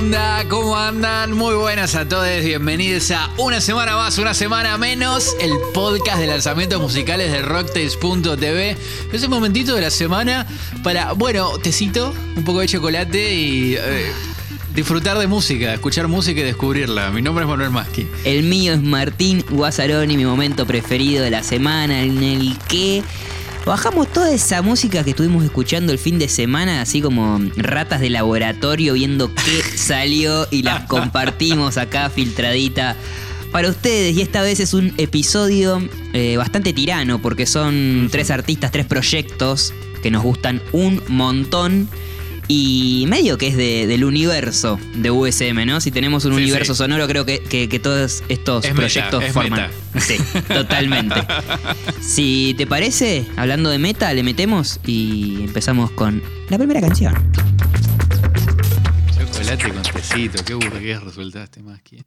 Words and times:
onda? 0.00 0.48
¿Cómo 0.48 0.78
andan? 0.78 1.32
Muy 1.32 1.54
buenas 1.54 1.94
a 1.94 2.08
todos, 2.08 2.42
bienvenidos 2.42 3.10
a 3.10 3.28
una 3.36 3.60
semana 3.60 3.96
más, 3.96 4.16
una 4.16 4.32
semana 4.32 4.78
menos, 4.78 5.36
el 5.40 5.52
podcast 5.74 6.18
de 6.18 6.26
lanzamientos 6.26 6.80
musicales 6.80 7.30
de 7.30 7.42
Rocktails.tv. 7.42 8.78
Es 9.12 9.22
el 9.22 9.28
momentito 9.28 9.74
de 9.74 9.82
la 9.82 9.90
semana 9.90 10.46
para, 10.82 11.12
bueno, 11.12 11.50
tecito, 11.58 12.14
un 12.34 12.44
poco 12.44 12.60
de 12.60 12.68
chocolate 12.68 13.34
y 13.34 13.74
eh, 13.74 14.10
disfrutar 14.74 15.18
de 15.18 15.26
música, 15.26 15.74
escuchar 15.74 16.08
música 16.08 16.40
y 16.40 16.44
descubrirla. 16.44 17.10
Mi 17.10 17.20
nombre 17.20 17.44
es 17.44 17.50
Manuel 17.50 17.70
Maschi. 17.70 18.08
El 18.24 18.44
mío 18.44 18.72
es 18.72 18.80
Martín 18.80 19.44
Guasaroni, 19.50 20.16
mi 20.16 20.24
momento 20.24 20.66
preferido 20.66 21.22
de 21.22 21.30
la 21.30 21.42
semana 21.42 22.00
en 22.02 22.22
el 22.22 22.56
que 22.68 23.02
Bajamos 23.66 24.10
toda 24.10 24.32
esa 24.32 24.62
música 24.62 25.04
que 25.04 25.10
estuvimos 25.10 25.44
escuchando 25.44 25.92
el 25.92 25.98
fin 25.98 26.18
de 26.18 26.28
semana, 26.28 26.80
así 26.80 27.02
como 27.02 27.38
ratas 27.56 28.00
de 28.00 28.10
laboratorio 28.10 28.94
viendo 28.94 29.32
qué 29.34 29.62
salió 29.76 30.48
y 30.50 30.62
las 30.62 30.86
compartimos 30.86 31.76
acá 31.76 32.08
filtradita 32.08 32.96
para 33.52 33.68
ustedes. 33.68 34.16
Y 34.16 34.22
esta 34.22 34.42
vez 34.42 34.60
es 34.60 34.72
un 34.72 34.94
episodio 34.96 35.86
eh, 36.14 36.36
bastante 36.36 36.72
tirano 36.72 37.20
porque 37.20 37.46
son 37.46 38.08
tres 38.10 38.30
artistas, 38.30 38.72
tres 38.72 38.86
proyectos 38.86 39.74
que 40.02 40.10
nos 40.10 40.22
gustan 40.22 40.62
un 40.72 41.02
montón 41.08 41.88
y 42.52 43.04
medio 43.06 43.38
que 43.38 43.46
es 43.46 43.56
del 43.56 44.02
universo 44.02 44.80
de 44.96 45.12
USM, 45.12 45.64
¿no? 45.66 45.80
Si 45.80 45.92
tenemos 45.92 46.24
un 46.24 46.32
universo 46.32 46.74
sonoro, 46.74 47.06
creo 47.06 47.24
que, 47.24 47.80
todos 47.80 48.24
estos 48.28 48.66
proyectos 48.66 49.24
forman. 49.26 49.70
Sí, 50.00 50.16
totalmente. 50.48 51.14
si 52.00 52.56
te 52.58 52.66
parece, 52.66 53.24
hablando 53.36 53.70
de 53.70 53.78
meta, 53.78 54.12
le 54.14 54.24
metemos 54.24 54.80
y 54.84 55.44
empezamos 55.44 55.92
con 55.92 56.24
la 56.48 56.58
primera 56.58 56.80
canción. 56.80 57.14
Chocolate 59.16 59.72
con 59.72 59.82
tecito, 59.82 60.44
qué 60.44 60.54
burgués 60.54 61.00
resultaste 61.04 61.62
más 61.62 61.80
que. 61.82 62.02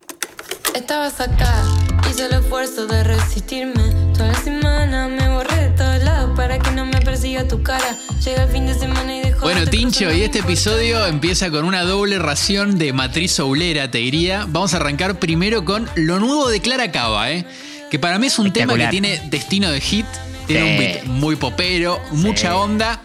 Estabas 0.75 1.21
acá, 1.21 1.63
hice 2.09 2.25
el 2.25 2.33
esfuerzo 2.33 2.87
de 2.87 3.03
resistirme. 3.03 3.93
Toda 4.13 4.31
la 4.31 4.39
semana 4.39 5.07
me 5.07 5.29
borré 5.29 5.69
de 5.69 5.69
todos 5.69 6.01
lados 6.03 6.31
para 6.35 6.57
que 6.57 6.71
no 6.71 6.85
me 6.85 6.99
persiga 6.99 7.47
tu 7.47 7.61
cara. 7.61 7.95
Llega 8.25 8.43
el 8.43 8.49
fin 8.49 8.65
de 8.65 8.73
semana 8.73 9.17
y 9.17 9.21
dejo. 9.21 9.41
Bueno, 9.41 9.67
Tincho, 9.67 10.11
y 10.11 10.23
este 10.23 10.39
episodio 10.39 11.05
empieza 11.05 11.51
con 11.51 11.65
una 11.65 11.83
doble 11.83 12.17
ración 12.17 12.79
de 12.79 12.91
matriz 12.91 13.33
soulera, 13.33 13.91
te 13.91 13.99
diría. 13.99 14.45
Vamos 14.47 14.73
a 14.73 14.77
arrancar 14.77 15.19
primero 15.19 15.63
con 15.63 15.87
lo 15.95 16.19
nuevo 16.19 16.49
de 16.49 16.59
Clara 16.59 16.91
Cava, 16.91 17.31
¿eh? 17.31 17.45
Que 17.91 17.99
para 17.99 18.17
mí 18.17 18.27
es 18.27 18.39
un 18.39 18.51
tema 18.51 18.75
que 18.75 18.87
tiene 18.87 19.21
destino 19.29 19.69
de 19.69 19.79
hit. 19.79 20.07
Tiene 20.47 20.71
un 20.71 20.77
beat 20.77 21.03
muy 21.05 21.35
popero, 21.35 22.01
mucha 22.11 22.57
onda 22.57 22.99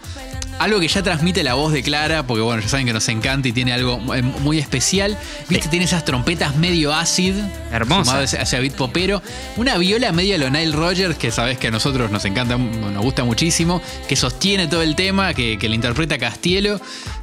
algo 0.59 0.79
que 0.79 0.87
ya 0.87 1.01
transmite 1.01 1.43
la 1.43 1.53
voz 1.53 1.71
de 1.71 1.81
Clara, 1.81 2.23
porque 2.23 2.41
bueno, 2.41 2.61
ya 2.61 2.67
saben 2.67 2.85
que 2.85 2.93
nos 2.93 3.07
encanta 3.07 3.47
y 3.47 3.53
tiene 3.53 3.73
algo 3.73 3.97
muy 3.97 4.59
especial. 4.59 5.17
Viste, 5.47 5.69
tiene 5.69 5.85
esas 5.85 6.05
trompetas 6.05 6.55
medio 6.57 6.93
acid. 6.93 7.33
Hermosa. 7.71 8.21
Hacia 8.21 8.59
beat 8.59 8.73
popero. 8.73 9.23
Una 9.57 9.77
viola 9.77 10.11
medio 10.11 10.37
lo 10.37 10.49
Nile 10.49 10.73
Rogers, 10.73 11.17
que 11.17 11.31
sabes 11.31 11.57
que 11.57 11.67
a 11.67 11.71
nosotros 11.71 12.11
nos 12.11 12.25
encanta, 12.25 12.57
nos 12.57 13.01
gusta 13.01 13.23
muchísimo, 13.23 13.81
que 14.07 14.15
sostiene 14.15 14.67
todo 14.67 14.81
el 14.81 14.95
tema, 14.95 15.33
que, 15.33 15.57
que 15.57 15.69
le 15.69 15.75
interpreta 15.75 16.17
Castielo. 16.17 16.79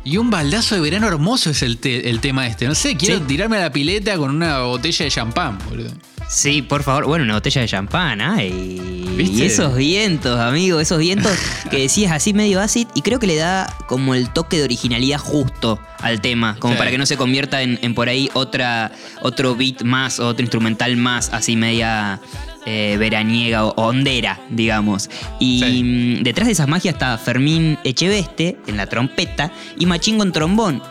Y 0.07 0.19
un 0.19 0.31
baldazo 0.31 0.77
de 0.77 0.81
verano 0.81 1.09
hermoso 1.09 1.51
es 1.51 1.63
el, 1.63 1.81
el 1.83 2.21
tema 2.21 2.47
este. 2.47 2.69
No 2.69 2.77
sé, 2.77 2.97
quiero 2.97 3.21
tirarme 3.23 3.57
a 3.57 3.63
la 3.63 3.73
pileta 3.73 4.17
con 4.17 4.31
una 4.31 4.61
botella 4.61 5.05
de 5.05 5.11
champán, 5.11 5.59
boludo. 5.69 5.91
Sí, 6.29 6.63
por 6.63 6.85
favor. 6.85 7.07
Bueno, 7.07 7.25
una 7.25 7.35
botella 7.35 7.63
de 7.63 7.67
champán, 7.67 8.21
¿ah? 8.21 8.41
Y 8.41 9.43
esos 9.43 9.75
vientos, 9.75 10.39
amigo, 10.39 10.79
esos 10.79 11.01
vientos 11.01 11.33
que 11.73 11.81
decías 11.81 12.13
así 12.13 12.33
medio 12.33 12.61
acid 12.61 12.87
y 12.95 13.03
creo 13.03 13.19
que 13.19 13.27
le 13.27 13.35
da 13.35 13.67
como 13.89 14.15
el 14.15 14.33
toque 14.33 14.59
de 14.59 14.63
originalidad 14.63 15.19
justo 15.19 15.81
al 15.99 16.21
tema, 16.21 16.57
como 16.61 16.77
para 16.77 16.93
que 16.93 16.99
no 16.99 17.07
se 17.07 17.17
convierta 17.17 17.63
en, 17.63 17.95
por 17.95 18.09
ahí 18.09 18.31
otra, 18.35 18.93
otro 19.23 19.57
beat 19.57 19.83
más, 19.83 20.21
otro 20.21 20.43
instrumental 20.43 20.97
más, 20.97 21.31
así 21.33 21.57
media 21.57 22.21
eh, 22.67 22.97
veraniega 22.99 23.65
o 23.65 23.75
hondera, 23.77 24.41
digamos. 24.51 25.09
Y 25.41 25.83
mm, 25.83 26.23
detrás 26.23 26.47
de 26.47 26.53
esas 26.53 26.69
magias 26.69 26.95
está 26.95 27.17
Fermín 27.19 27.79
Echeveste 27.85 28.59
en 28.67 28.77
la 28.77 28.87
trompeta 28.87 29.53
y 29.79 29.87
Machingo 29.87 30.23
en 30.23 30.33
trombón 30.33 30.83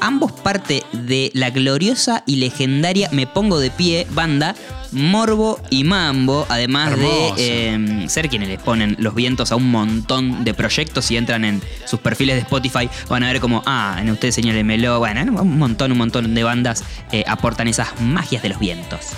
ambos 0.00 0.32
parte 0.32 0.84
de 0.92 1.30
la 1.34 1.50
gloriosa 1.50 2.22
y 2.26 2.36
legendaria 2.36 3.08
Me 3.12 3.26
Pongo 3.26 3.58
de 3.58 3.70
Pie 3.70 4.06
banda 4.10 4.54
Morbo 4.92 5.60
y 5.68 5.84
Mambo, 5.84 6.46
además 6.48 6.96
de 6.96 7.68
em, 7.68 8.08
ser 8.08 8.28
quienes 8.30 8.48
les 8.48 8.60
ponen 8.60 8.96
los 8.98 9.14
vientos 9.14 9.52
a 9.52 9.56
un 9.56 9.70
montón 9.70 10.44
de 10.44 10.54
proyectos 10.54 11.10
y 11.10 11.18
entran 11.18 11.44
en 11.44 11.62
sus 11.84 12.00
perfiles 12.00 12.36
de 12.36 12.42
Spotify, 12.42 12.88
van 13.08 13.22
a 13.22 13.26
ver 13.30 13.40
como, 13.40 13.62
ah, 13.66 13.98
en 14.00 14.08
ustedes 14.10 14.34
señálenmelo, 14.34 14.98
bueno, 14.98 15.20
un 15.42 15.58
montón, 15.58 15.92
un 15.92 15.98
montón 15.98 16.34
de 16.34 16.42
bandas 16.42 16.84
eh, 17.12 17.22
aportan 17.26 17.68
esas 17.68 18.00
magias 18.00 18.42
de 18.42 18.48
los 18.48 18.58
vientos. 18.58 19.12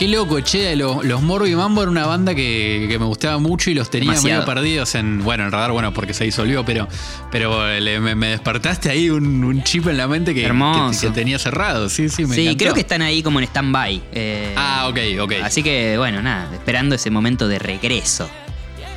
Qué 0.00 0.08
loco, 0.08 0.40
che, 0.40 0.76
los, 0.76 1.04
los 1.04 1.20
Morbo 1.20 1.46
y 1.46 1.54
Mambo 1.54 1.82
era 1.82 1.90
una 1.90 2.06
banda 2.06 2.34
que, 2.34 2.86
me 2.98 3.04
gustaba 3.04 3.36
mucho 3.36 3.68
y 3.68 3.74
los 3.74 3.90
tenía 3.90 4.18
medio 4.22 4.46
perdidos 4.46 4.94
en, 4.94 5.22
bueno, 5.22 5.44
en 5.44 5.52
radar, 5.52 5.72
bueno, 5.72 5.92
porque 5.92 6.14
se 6.14 6.24
disolvió, 6.24 6.64
pero, 6.64 6.88
pero 7.30 7.66
me, 8.00 8.28
despertaste 8.28 8.88
ahí 8.88 9.10
un, 9.10 9.62
chip 9.62 9.88
en 9.88 9.98
la 9.98 10.08
mente 10.08 10.32
que, 10.32 10.50
que, 10.50 11.10
tenía 11.10 11.38
cerrado, 11.38 11.90
sí, 11.90 12.08
sí, 12.08 12.24
me 12.24 12.34
Sí, 12.34 12.56
creo 12.56 12.72
que 12.72 12.80
están 12.80 13.02
ahí 13.02 13.22
como 13.22 13.40
en 13.40 13.44
stand-by. 13.44 14.02
Eh, 14.12 14.54
ah, 14.56 14.88
ok, 14.88 14.98
ok. 15.20 15.32
Así 15.44 15.62
que, 15.62 15.98
bueno, 15.98 16.22
nada, 16.22 16.48
esperando 16.50 16.94
ese 16.94 17.10
momento 17.10 17.46
de 17.46 17.58
regreso. 17.58 18.30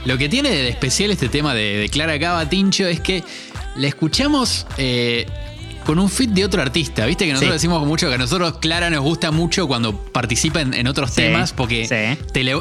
Lo 0.05 0.17
que 0.17 0.29
tiene 0.29 0.51
de 0.51 0.69
especial 0.69 1.11
este 1.11 1.27
tema 1.27 1.53
de, 1.53 1.89
Clara 1.91 2.17
Cava 2.17 2.47
Tincho 2.47 2.87
es 2.87 3.01
que 3.01 3.25
la 3.75 3.87
escuchamos 3.87 4.65
eh, 4.77 5.25
con 5.83 5.99
un 5.99 6.09
fit 6.09 6.29
de 6.29 6.45
otro 6.45 6.61
artista. 6.61 7.05
Viste 7.05 7.25
que 7.25 7.33
nosotros 7.33 7.55
decimos 7.55 7.85
mucho 7.85 8.07
que 8.07 8.15
a 8.15 8.17
nosotros 8.17 8.57
Clara 8.59 8.89
nos 8.89 9.01
gusta 9.01 9.31
mucho 9.31 9.67
cuando 9.67 9.97
participa 9.97 10.61
en, 10.61 10.87
otros 10.87 11.13
temas 11.13 11.53
porque 11.53 11.87
te 12.31 12.41
eh, 12.41 12.55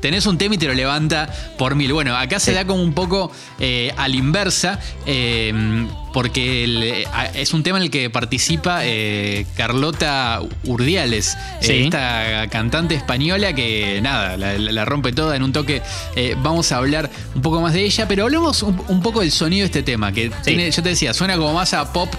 tenés 0.00 0.26
un 0.26 0.38
tema 0.38 0.54
y 0.54 0.58
te 0.58 0.66
lo 0.66 0.74
levanta 0.74 1.28
por 1.58 1.74
mil. 1.74 1.92
Bueno, 1.92 2.16
acá 2.16 2.40
se 2.40 2.52
da 2.52 2.66
como 2.66 2.82
un 2.82 2.94
poco 2.94 3.30
eh, 3.58 3.92
a 3.96 4.08
la 4.08 4.16
inversa, 4.16 4.80
eh, 5.06 5.52
porque 6.14 7.06
es 7.34 7.52
un 7.52 7.62
tema 7.62 7.78
en 7.78 7.84
el 7.84 7.90
que 7.90 8.10
participa 8.10 8.80
Carlota 9.56 10.40
Urdiales, 10.64 11.36
esta 11.60 12.48
cantante 12.48 12.94
española 12.94 13.52
que 13.52 14.00
nada, 14.02 14.36
la, 14.36 14.84
rompe 14.84 15.12
toda 15.12 15.36
en 15.36 15.42
un 15.42 15.52
toque. 15.52 15.82
vamos 16.42 16.72
a 16.72 16.78
hablar 16.78 17.10
un 17.34 17.42
poco 17.42 17.60
más 17.60 17.74
de 17.74 17.82
ella, 17.82 18.08
pero 18.08 18.24
hablemos 18.24 18.62
un, 18.62 19.02
poco 19.02 19.20
del 19.20 19.30
sonido 19.30 19.60
de 19.60 19.66
este 19.66 19.82
tema, 19.82 20.12
que 20.12 20.30
tiene, 20.42 20.70
yo 20.70 20.82
te 20.82 20.88
decía, 20.88 21.14
suena 21.14 21.36
como 21.36 21.52
más 21.52 21.74
a 21.74 21.92
pop 21.92 22.12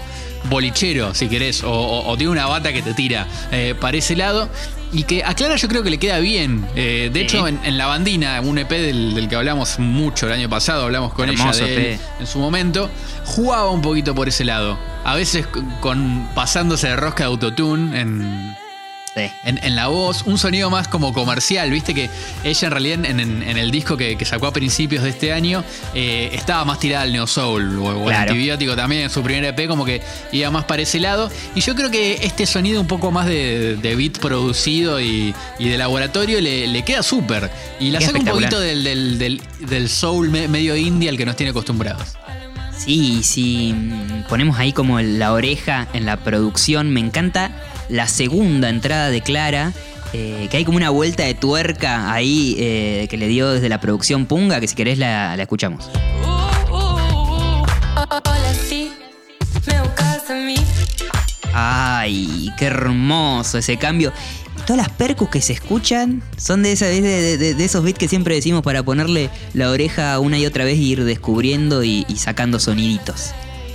bolichero, 0.44 1.14
si 1.14 1.28
querés, 1.28 1.62
o, 1.64 2.14
tiene 2.16 2.32
una 2.32 2.46
bata 2.46 2.72
que 2.72 2.82
te 2.82 2.94
tira 2.94 3.26
eh, 3.50 3.74
para 3.78 3.96
ese 3.96 4.16
lado. 4.16 4.48
Y 4.94 5.04
que 5.04 5.24
a 5.24 5.34
Clara 5.34 5.56
yo 5.56 5.68
creo 5.68 5.82
que 5.82 5.88
le 5.88 5.96
queda 5.96 6.18
bien. 6.18 6.66
Eh, 6.76 7.08
de 7.10 7.22
hecho, 7.22 7.48
en, 7.48 7.78
La 7.78 7.86
Bandina, 7.86 8.38
un 8.42 8.58
EP 8.58 8.68
del, 8.68 9.26
que 9.26 9.36
hablamos 9.36 9.78
mucho 9.78 10.26
el 10.26 10.32
año 10.32 10.50
pasado, 10.50 10.84
hablamos 10.84 11.14
con 11.14 11.30
ella 11.30 11.50
de 11.52 11.98
en 12.20 12.26
su 12.26 12.38
momento, 12.38 12.90
jugaba 13.24 13.70
un 13.70 13.80
poquito 13.80 14.14
por 14.14 14.28
ese 14.28 14.44
lado. 14.44 14.78
A 15.04 15.14
veces 15.14 15.46
con 15.80 16.28
pasándose 16.34 16.88
de 16.88 16.96
rosca 16.96 17.24
de 17.24 17.28
autotune 17.28 17.98
en, 17.98 18.54
en, 19.14 19.76
la 19.76 19.88
voz, 19.88 20.22
un 20.22 20.38
sonido 20.38 20.70
más 20.70 20.88
como 20.88 21.12
comercial, 21.12 21.70
viste 21.70 21.94
que 21.94 22.08
ella 22.44 22.66
en 22.66 22.70
realidad 22.70 23.04
en, 23.04 23.58
el 23.58 23.70
disco 23.70 23.96
que, 23.96 24.16
sacó 24.24 24.46
a 24.46 24.52
principios 24.52 25.02
de 25.02 25.10
este 25.10 25.32
año 25.32 25.64
eh, 25.94 26.30
estaba 26.32 26.64
más 26.64 26.78
tirada 26.78 27.02
al 27.02 27.12
neo 27.12 27.26
soul 27.26 27.78
o, 27.78 28.08
el 28.08 28.16
antibiótico 28.16 28.74
también 28.76 29.02
en 29.02 29.10
su 29.10 29.22
primer 29.22 29.44
EP 29.44 29.68
como 29.68 29.84
que 29.84 30.00
iba 30.30 30.50
más 30.50 30.64
para 30.64 30.82
ese 30.82 31.00
lado. 31.00 31.30
Y 31.54 31.60
yo 31.60 31.74
creo 31.74 31.90
que 31.90 32.20
este 32.22 32.46
sonido 32.46 32.80
un 32.80 32.86
poco 32.86 33.10
más 33.10 33.26
de, 33.26 33.76
beat 33.96 34.18
producido 34.18 35.00
y, 35.00 35.34
de 35.58 35.78
laboratorio 35.78 36.40
le, 36.40 36.82
queda 36.82 37.02
súper. 37.02 37.50
Y 37.78 37.90
la 37.90 38.00
saca 38.00 38.18
un 38.18 38.24
poquito 38.24 38.58
del, 38.60 39.88
soul 39.88 40.30
medio 40.30 40.76
indie 40.76 41.08
al 41.08 41.16
que 41.16 41.26
nos 41.26 41.36
tiene 41.36 41.50
acostumbrados. 41.50 42.16
Sí, 42.76 43.22
si 43.22 43.74
ponemos 44.28 44.58
ahí 44.58 44.72
como 44.72 45.00
la 45.00 45.32
oreja 45.32 45.86
en 45.92 46.04
la 46.04 46.16
producción, 46.16 46.90
me 46.90 47.00
encanta 47.00 47.52
la 47.88 48.08
segunda 48.08 48.68
entrada 48.68 49.10
de 49.10 49.20
Clara, 49.20 49.72
eh, 50.12 50.48
que 50.50 50.58
hay 50.58 50.64
como 50.64 50.76
una 50.76 50.90
vuelta 50.90 51.24
de 51.24 51.34
tuerca 51.34 52.12
ahí 52.12 52.54
eh, 52.58 53.06
que 53.08 53.16
le 53.16 53.28
dio 53.28 53.50
desde 53.50 53.68
la 53.68 53.80
producción 53.80 54.26
Punga, 54.26 54.60
que 54.60 54.68
si 54.68 54.74
querés 54.74 54.98
la, 54.98 55.34
escuchamos. 55.34 55.88
Ay, 61.54 62.50
qué 62.58 62.66
hermoso 62.66 63.58
ese 63.58 63.76
cambio. 63.78 64.12
Todas 64.66 64.76
las 64.76 64.90
percus 64.90 65.28
que 65.28 65.40
se 65.40 65.54
escuchan 65.54 66.22
son 66.36 66.62
de, 66.62 66.76
de, 66.76 67.64
esos 67.64 67.82
beats 67.82 67.98
que 67.98 68.06
siempre 68.06 68.34
decimos 68.34 68.62
para 68.62 68.82
ponerle 68.82 69.28
la 69.54 69.70
oreja 69.70 70.18
una 70.18 70.38
y 70.38 70.46
otra 70.46 70.64
vez 70.64 70.78
y 70.78 70.92
ir 70.92 71.04
descubriendo 71.04 71.82
y, 71.84 72.04
y 72.08 72.16
sacando 72.16 72.58
soniditos. 72.60 73.32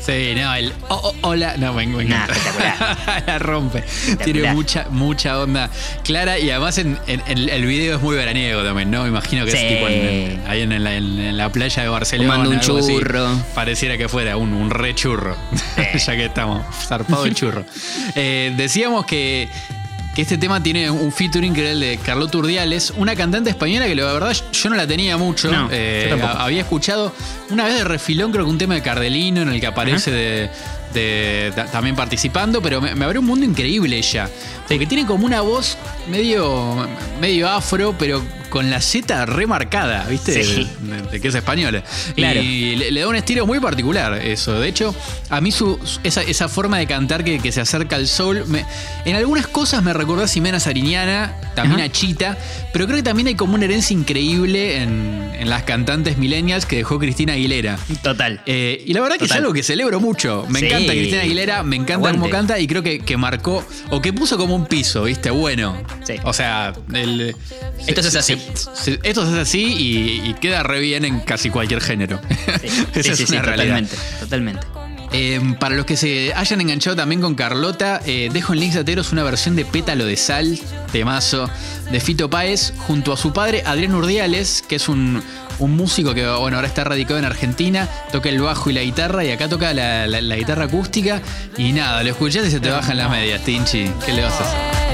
Sí, 0.07 0.33
no, 0.37 0.55
el 0.55 0.71
oh, 0.87 1.01
oh, 1.03 1.15
hola, 1.21 1.55
no, 1.57 1.73
me, 1.73 1.85
me 1.85 2.05
Nah, 2.05 2.23
encanta. 2.23 2.33
espectacular. 2.33 3.23
la 3.27 3.39
rompe. 3.39 3.83
Tiene 4.23 4.53
mucha, 4.53 4.87
mucha 4.89 5.37
onda 5.41 5.69
clara 6.05 6.39
y 6.39 6.49
además 6.49 6.77
en, 6.77 6.97
en- 7.07 7.21
en- 7.27 7.49
el 7.49 7.65
video 7.65 7.97
es 7.97 8.01
muy 8.01 8.15
veraniego 8.15 8.63
también, 8.63 8.89
¿no? 8.89 9.03
Me 9.03 9.09
imagino 9.09 9.43
que 9.43 9.51
Sí. 9.51 9.57
es 9.57 9.67
tipo 9.67 9.87
en- 9.89 10.41
ahí 10.47 10.61
en, 10.61 10.81
la, 10.83 10.95
en- 10.95 11.35
la 11.35 11.51
playa 11.51 11.83
de 11.83 11.89
Barcelona. 11.89 12.31
Fumando 12.35 12.49
un 12.51 12.55
así. 12.57 12.67
churro. 12.67 13.27
Pareciera 13.53 13.97
que 13.97 14.07
fuera 14.07 14.37
un, 14.37 14.53
un 14.53 14.69
re 14.69 14.95
churro, 14.95 15.35
ya 16.05 16.15
que 16.15 16.25
estamos 16.25 16.63
zarpado 16.87 17.25
el 17.25 17.35
churro. 17.35 17.65
Eh, 18.15 18.53
decíamos 18.55 19.05
que, 19.05 19.49
que 20.17 20.23
este 20.23 20.39
tema 20.39 20.63
tiene 20.63 20.89
un 20.89 21.11
featuring 21.11 21.53
que 21.53 21.61
era 21.61 21.69
el 21.69 21.79
de 21.79 21.99
Carlota 22.03 22.39
Urdiales, 22.39 22.91
una 22.97 23.15
cantante 23.15 23.51
española 23.51 23.85
que 23.85 23.93
la 23.93 24.11
verdad 24.13 24.35
yo 24.51 24.69
no 24.71 24.75
la 24.75 24.87
tenía 24.87 25.15
mucho. 25.15 25.51
No, 25.51 25.69
Eh, 25.71 26.19
había 26.39 26.61
escuchado 26.61 27.13
una 27.51 27.65
vez 27.65 27.75
de 27.75 27.83
refilón, 27.83 28.31
creo 28.31 28.43
que 28.45 28.49
un 28.49 28.57
tema 28.57 28.73
de 28.73 28.81
Cardelino 28.81 29.43
en 29.43 29.49
el 29.49 29.59
que 29.59 29.67
aparece 29.67 30.09
de, 30.09 30.49
de- 30.91 31.51
ta- 31.55 31.65
también 31.67 31.95
participando, 31.95 32.63
pero 32.63 32.81
me, 32.81 32.95
me 32.95 33.05
abrió 33.05 33.21
un 33.21 33.27
mundo 33.27 33.45
increíble 33.45 33.95
ella. 33.95 34.27
Porque 34.67 34.87
tiene 34.87 35.05
como 35.05 35.23
una 35.23 35.41
voz 35.41 35.77
medio, 36.09 36.87
medio 37.21 37.47
afro, 37.47 37.93
pero 37.99 38.23
con 38.57 38.71
la 38.71 38.81
Z 38.81 39.27
remarcada, 39.27 40.03
¿viste? 40.09 40.43
Sí. 40.43 40.67
De, 40.81 41.11
de 41.11 41.21
que 41.21 41.27
es 41.27 41.35
española. 41.35 41.83
Claro. 42.15 42.41
Y 42.41 42.75
le, 42.75 42.89
le 42.89 43.01
da 43.01 43.07
un 43.07 43.15
estilo 43.15 43.45
muy 43.45 43.59
particular 43.59 44.13
eso. 44.15 44.59
De 44.59 44.67
hecho, 44.67 44.95
a 45.29 45.39
mí 45.41 45.51
su, 45.51 45.77
esa, 46.03 46.23
esa 46.23 46.49
forma 46.49 46.79
de 46.79 46.87
cantar 46.87 47.23
que, 47.23 47.37
que 47.37 47.51
se 47.51 47.61
acerca 47.61 47.95
al 47.97 48.07
soul, 48.07 48.45
me- 48.47 48.65
en 49.05 49.15
algunas 49.15 49.45
cosas 49.45 49.83
me 49.83 49.93
recordó 49.93 50.23
a 50.23 50.27
Ximena 50.27 50.59
Sariñana, 50.59 51.35
también 51.53 51.81
Ajá. 51.81 51.89
a 51.89 51.91
Chita, 51.91 52.37
pero 52.73 52.85
creo 52.87 52.97
que 52.97 53.03
también 53.03 53.27
hay 53.27 53.35
como 53.35 53.53
una 53.53 53.65
herencia 53.65 53.93
increíble 53.95 54.77
en, 54.81 55.29
en 55.39 55.49
las 55.51 55.61
cantantes 55.61 56.17
millennials 56.17 56.65
que 56.65 56.77
dejó 56.77 56.97
Cristina 56.97 57.33
Aguilera. 57.33 57.77
Total. 58.01 58.41
Eh, 58.47 58.81
y 58.87 58.93
la 58.93 59.01
verdad 59.01 59.17
que 59.17 59.25
es 59.25 59.31
algo 59.33 59.53
que 59.53 59.61
celebro 59.61 59.99
mucho. 59.99 60.47
Me 60.49 60.61
Sí. 60.61 60.65
encanta 60.65 60.93
Cristina 60.93 61.21
Aguilera, 61.21 61.61
me 61.61 61.75
encanta 61.75 62.11
cómo 62.11 62.27
canta 62.31 62.57
y 62.59 62.65
creo 62.65 62.81
que, 62.81 62.99
que 63.01 63.17
marcó 63.17 63.63
o 63.91 64.01
que 64.01 64.13
puso 64.13 64.35
como 64.37 64.55
un 64.55 64.65
piso, 64.65 65.03
¿viste? 65.03 65.29
Bueno. 65.29 65.77
Sí. 66.03 66.15
O 66.23 66.33
sea, 66.33 66.73
el- 66.93 67.35
Esto 67.85 68.01
se 68.01 68.17
así. 68.17 68.35
Esto 69.03 69.23
se 69.25 69.31
hace 69.31 69.39
así 69.41 69.63
y, 69.63 70.29
y 70.29 70.33
queda 70.35 70.63
re 70.63 70.79
bien 70.79 71.05
en 71.05 71.19
casi 71.21 71.49
cualquier 71.49 71.81
género. 71.81 72.19
Sí, 72.61 72.67
Esa 72.99 73.15
sí, 73.15 73.23
es 73.23 73.29
una 73.29 73.41
realidad. 73.41 73.83
totalmente. 73.83 73.95
Totalmente. 74.19 74.67
Eh, 75.13 75.39
para 75.57 75.73
los 75.75 75.85
que 75.85 75.95
se 75.95 76.33
hayan 76.35 76.59
enganchado 76.59 76.97
también 76.97 77.21
con 77.21 77.33
Carlota, 77.35 78.01
eh, 78.05 78.29
dejo 78.33 78.51
en 78.53 78.59
links 78.59 78.75
Ateros 78.75 79.13
una 79.13 79.23
versión 79.23 79.55
de 79.55 79.63
Pétalo 79.63 80.05
de 80.05 80.17
Sal, 80.17 80.59
temazo, 80.91 81.49
de 81.89 81.99
Fito 82.01 82.29
Páez, 82.29 82.73
junto 82.77 83.13
a 83.13 83.17
su 83.17 83.31
padre 83.31 83.63
Adrián 83.65 83.95
Urdiales, 83.95 84.65
que 84.67 84.75
es 84.75 84.89
un, 84.89 85.23
un 85.59 85.75
músico 85.77 86.13
que 86.13 86.27
bueno, 86.27 86.57
ahora 86.57 86.67
está 86.67 86.83
radicado 86.83 87.17
en 87.19 87.23
Argentina, 87.23 87.87
toca 88.11 88.27
el 88.27 88.41
bajo 88.41 88.69
y 88.69 88.73
la 88.73 88.81
guitarra, 88.81 89.23
y 89.23 89.31
acá 89.31 89.47
toca 89.47 89.73
la, 89.73 90.07
la- 90.07 90.19
la 90.19 90.35
guitarra 90.35 90.65
acústica, 90.65 91.21
y 91.57 91.71
nada, 91.71 92.03
lo 92.03 92.09
escuchás 92.09 92.45
y 92.45 92.51
se 92.51 92.59
te 92.59 92.69
bajan 92.69 92.97
las 92.97 93.09
medias, 93.09 93.41
Tinchi, 93.45 93.89
¿qué 94.05 94.11
le 94.11 94.23
vas 94.23 94.33
a 94.33 94.43
hacer? 94.43 94.86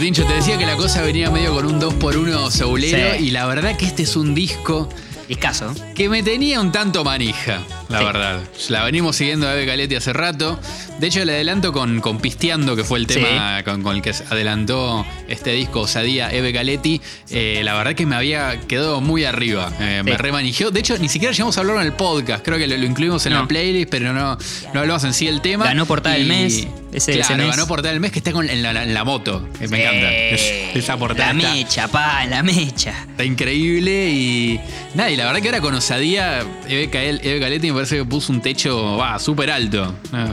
Tincho, 0.00 0.24
te 0.24 0.34
decía 0.34 0.56
que 0.56 0.64
la 0.66 0.76
cosa 0.76 1.02
venía 1.02 1.30
medio 1.30 1.52
con 1.54 1.66
un 1.66 1.80
2x1 1.80 2.50
soulero, 2.50 3.18
Sí. 3.18 3.24
y 3.26 3.30
la 3.30 3.46
verdad 3.46 3.76
que 3.76 3.84
este 3.86 4.04
es 4.04 4.16
un 4.16 4.34
disco 4.34 4.88
Discaso. 5.28 5.74
que 5.94 6.08
me 6.08 6.22
tenía 6.22 6.60
un 6.60 6.70
tanto 6.72 7.04
manija, 7.04 7.60
la 7.88 7.98
Sí. 7.98 8.04
verdad. 8.04 8.40
La 8.70 8.84
venimos 8.84 9.16
siguiendo 9.16 9.46
a 9.48 9.54
Eve 9.54 9.66
Galetti 9.66 9.96
hace 9.96 10.12
rato. 10.12 10.58
De 11.00 11.06
hecho, 11.08 11.24
le 11.24 11.32
adelanto 11.34 11.72
con, 11.72 12.00
con 12.00 12.18
Pisteando, 12.18 12.74
que 12.76 12.82
fue 12.84 12.98
el 12.98 13.06
tema 13.06 13.62
con, 13.64 13.82
con 13.82 13.96
el 13.96 14.02
que 14.02 14.12
adelantó 14.30 15.04
este 15.28 15.52
disco 15.52 15.80
Osadía 15.82 16.30
Eve 16.32 16.50
Galetti. 16.52 17.00
Eh, 17.30 17.60
la 17.64 17.74
verdad 17.74 17.94
que 17.94 18.06
me 18.06 18.16
había 18.16 18.58
quedado 18.62 19.00
muy 19.00 19.24
arriba. 19.24 19.70
Eh, 19.80 20.02
Me 20.04 20.12
Sí. 20.12 20.16
remanigió. 20.16 20.70
De 20.70 20.80
hecho, 20.80 20.96
ni 20.98 21.08
siquiera 21.08 21.32
llegamos 21.32 21.56
a 21.56 21.60
hablarlo 21.60 21.82
en 21.82 21.88
el 21.88 21.92
podcast. 21.92 22.44
Creo 22.44 22.56
que 22.58 22.66
lo, 22.66 22.76
lo 22.76 22.84
incluimos 22.86 23.24
en 23.26 23.34
No. 23.34 23.42
la 23.42 23.48
playlist, 23.48 23.90
pero 23.90 24.12
no, 24.12 24.38
no 24.72 24.80
hablamos 24.80 25.04
en 25.04 25.12
sí 25.14 25.26
del 25.26 25.40
tema. 25.40 25.64
Ganó 25.66 25.86
portada 25.86 26.14
del 26.16 26.24
Y- 26.24 26.28
mes, 26.28 26.66
ese- 26.92 27.12
ese 27.12 27.20
claro, 27.20 27.36
mes. 27.44 27.56
ganó 27.56 27.66
portada 27.66 27.92
del 27.92 28.00
mes 28.00 28.12
que 28.12 28.18
está 28.18 28.32
con, 28.32 28.48
en, 28.48 28.62
la, 28.62 28.82
en 28.82 28.94
la 28.94 29.04
moto. 29.04 29.46
me 29.60 29.64
encanta. 29.66 30.12
Es- 30.12 30.76
esa 30.76 30.96
portada 30.96 31.32
La 31.32 31.38
está- 31.40 31.54
mecha, 31.54 31.88
pa, 31.88 32.24
la 32.26 32.42
mecha. 32.42 32.94
Está 33.10 33.24
increíble 33.24 34.10
y. 34.10 34.60
Nada, 34.94 35.10
y 35.10 35.16
la 35.16 35.26
verdad 35.26 35.40
que 35.42 35.48
ahora 35.48 35.60
con 35.60 35.74
Osadía, 35.74 36.40
Eve, 36.68 37.38
Galetti 37.38 37.68
me 37.68 37.74
parece 37.74 37.96
que 37.96 38.04
puso 38.04 38.32
un 38.32 38.40
techo 38.40 38.96
va 38.96 39.18
súper 39.18 39.50
alto. 39.50 39.94
Ah, 40.12 40.28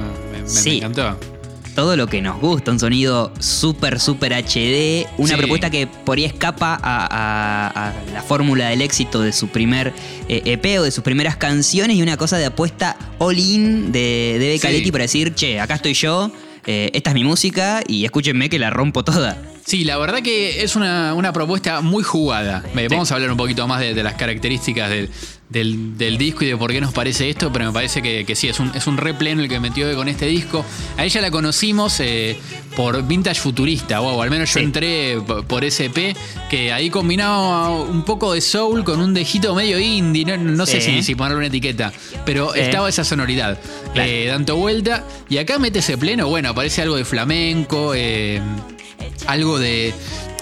me, 0.66 0.72
encantó. 0.78 1.20
Todo 1.76 1.98
lo 1.98 2.08
que 2.08 2.22
nos 2.22 2.40
gusta, 2.40 2.72
un 2.72 2.80
sonido 2.80 3.34
súper, 3.38 4.00
súper 4.00 4.32
HD, 4.32 5.06
una 5.18 5.34
Sí. 5.34 5.38
propuesta 5.38 5.70
que 5.70 5.88
por 5.88 6.18
ahí 6.18 6.24
escapa 6.24 6.80
a, 6.82 7.06
a- 7.06 7.90
a 7.90 7.94
la 8.14 8.22
fórmula 8.22 8.70
del 8.70 8.82
éxito 8.82 9.20
de 9.22 9.34
su 9.34 9.50
primer 9.50 9.92
eh, 10.30 10.42
EP 10.46 10.80
o 10.80 10.84
de 10.84 10.92
sus 10.92 11.04
primeras 11.04 11.36
canciones 11.36 11.98
y 11.98 12.02
una 12.02 12.16
cosa 12.16 12.38
de 12.38 12.46
apuesta 12.46 12.96
all-in 13.20 13.92
de, 13.92 14.38
de 14.40 14.46
Eve 14.48 14.56
Sí. 14.58 14.62
Caletti 14.62 14.92
para 14.94 15.02
decir, 15.02 15.36
che, 15.36 15.60
acá 15.60 15.76
estoy 15.76 15.94
yo, 15.96 16.32
eh, 16.66 16.92
esta 16.94 17.12
es 17.12 17.14
mi 17.14 17.24
música 17.24 17.82
y 17.88 18.06
escúchenme 18.06 18.50
que 18.50 18.60
la 18.60 18.70
rompo 18.70 19.04
toda. 19.04 19.38
Sí, 19.66 19.84
la 19.84 19.98
verdad 19.98 20.22
que 20.22 20.64
es 20.64 20.76
una, 20.76 21.14
una 21.16 21.34
propuesta 21.34 21.82
muy 21.82 22.04
jugada. 22.04 22.64
Eh, 22.76 22.88
Vamos 22.90 23.12
a 23.12 23.16
hablar 23.16 23.32
un 23.32 23.38
poquito 23.38 23.68
más 23.68 23.80
de, 23.80 23.94
de 23.96 24.04
las 24.04 24.14
características 24.14 24.90
del, 24.90 25.10
del- 25.50 25.98
del 25.98 26.18
disco 26.18 26.44
y 26.44 26.48
de 26.48 26.58
por 26.58 26.72
qué 26.72 26.82
nos 26.82 26.92
parece 26.92 27.30
esto, 27.30 27.52
pero 27.54 27.66
me 27.66 27.72
parece 27.72 28.02
que, 28.02 28.26
que 28.26 28.36
sí, 28.36 28.48
es 28.48 28.60
un, 28.60 28.72
es 28.76 28.88
un 28.88 28.98
re 28.98 29.14
pleno 29.14 29.42
el 29.44 29.48
que 29.50 29.60
metió 29.60 29.94
con 29.96 30.08
este 30.08 30.26
disco. 30.26 30.66
A 30.98 31.06
ella 31.06 31.22
la 31.22 31.30
conocimos 31.32 32.00
eh, 32.00 32.36
por 32.76 33.06
Vintage 33.08 33.40
Futurista, 33.40 34.02
o 34.02 34.22
al 34.22 34.30
menos 34.32 34.50
yo 34.54 34.60
Sí. 34.60 34.66
entré 34.66 35.18
por 35.48 35.64
EP, 35.64 36.16
que 36.50 36.74
ahí 36.74 36.90
combinaba 36.90 37.70
un 37.70 38.04
poco 38.04 38.34
de 38.34 38.42
soul 38.42 38.84
con 38.84 39.00
un 39.00 39.14
dejito 39.14 39.54
medio 39.54 39.80
indie, 39.80 40.26
no, 40.26 40.38
no 40.38 40.66
sé 40.66 40.82
si, 40.82 41.04
si 41.04 41.14
ponerle 41.16 41.38
una 41.38 41.48
etiqueta, 41.48 41.94
pero 42.26 42.52
Sí. 42.54 42.62
estaba 42.62 42.90
esa 42.90 43.04
sonoridad 43.04 43.60
Claro. 43.94 44.10
eh, 44.10 44.26
dando 44.28 44.56
vuelta. 44.56 45.04
Y 45.30 45.38
acá 45.38 45.60
mete 45.60 45.80
ese 45.80 45.98
pleno, 45.98 46.28
bueno, 46.28 46.50
aparece 46.50 46.82
algo 46.82 46.96
de 46.96 47.06
flamenco, 47.06 47.94
eh, 47.96 48.42
algo 49.28 49.60
de, 49.60 49.94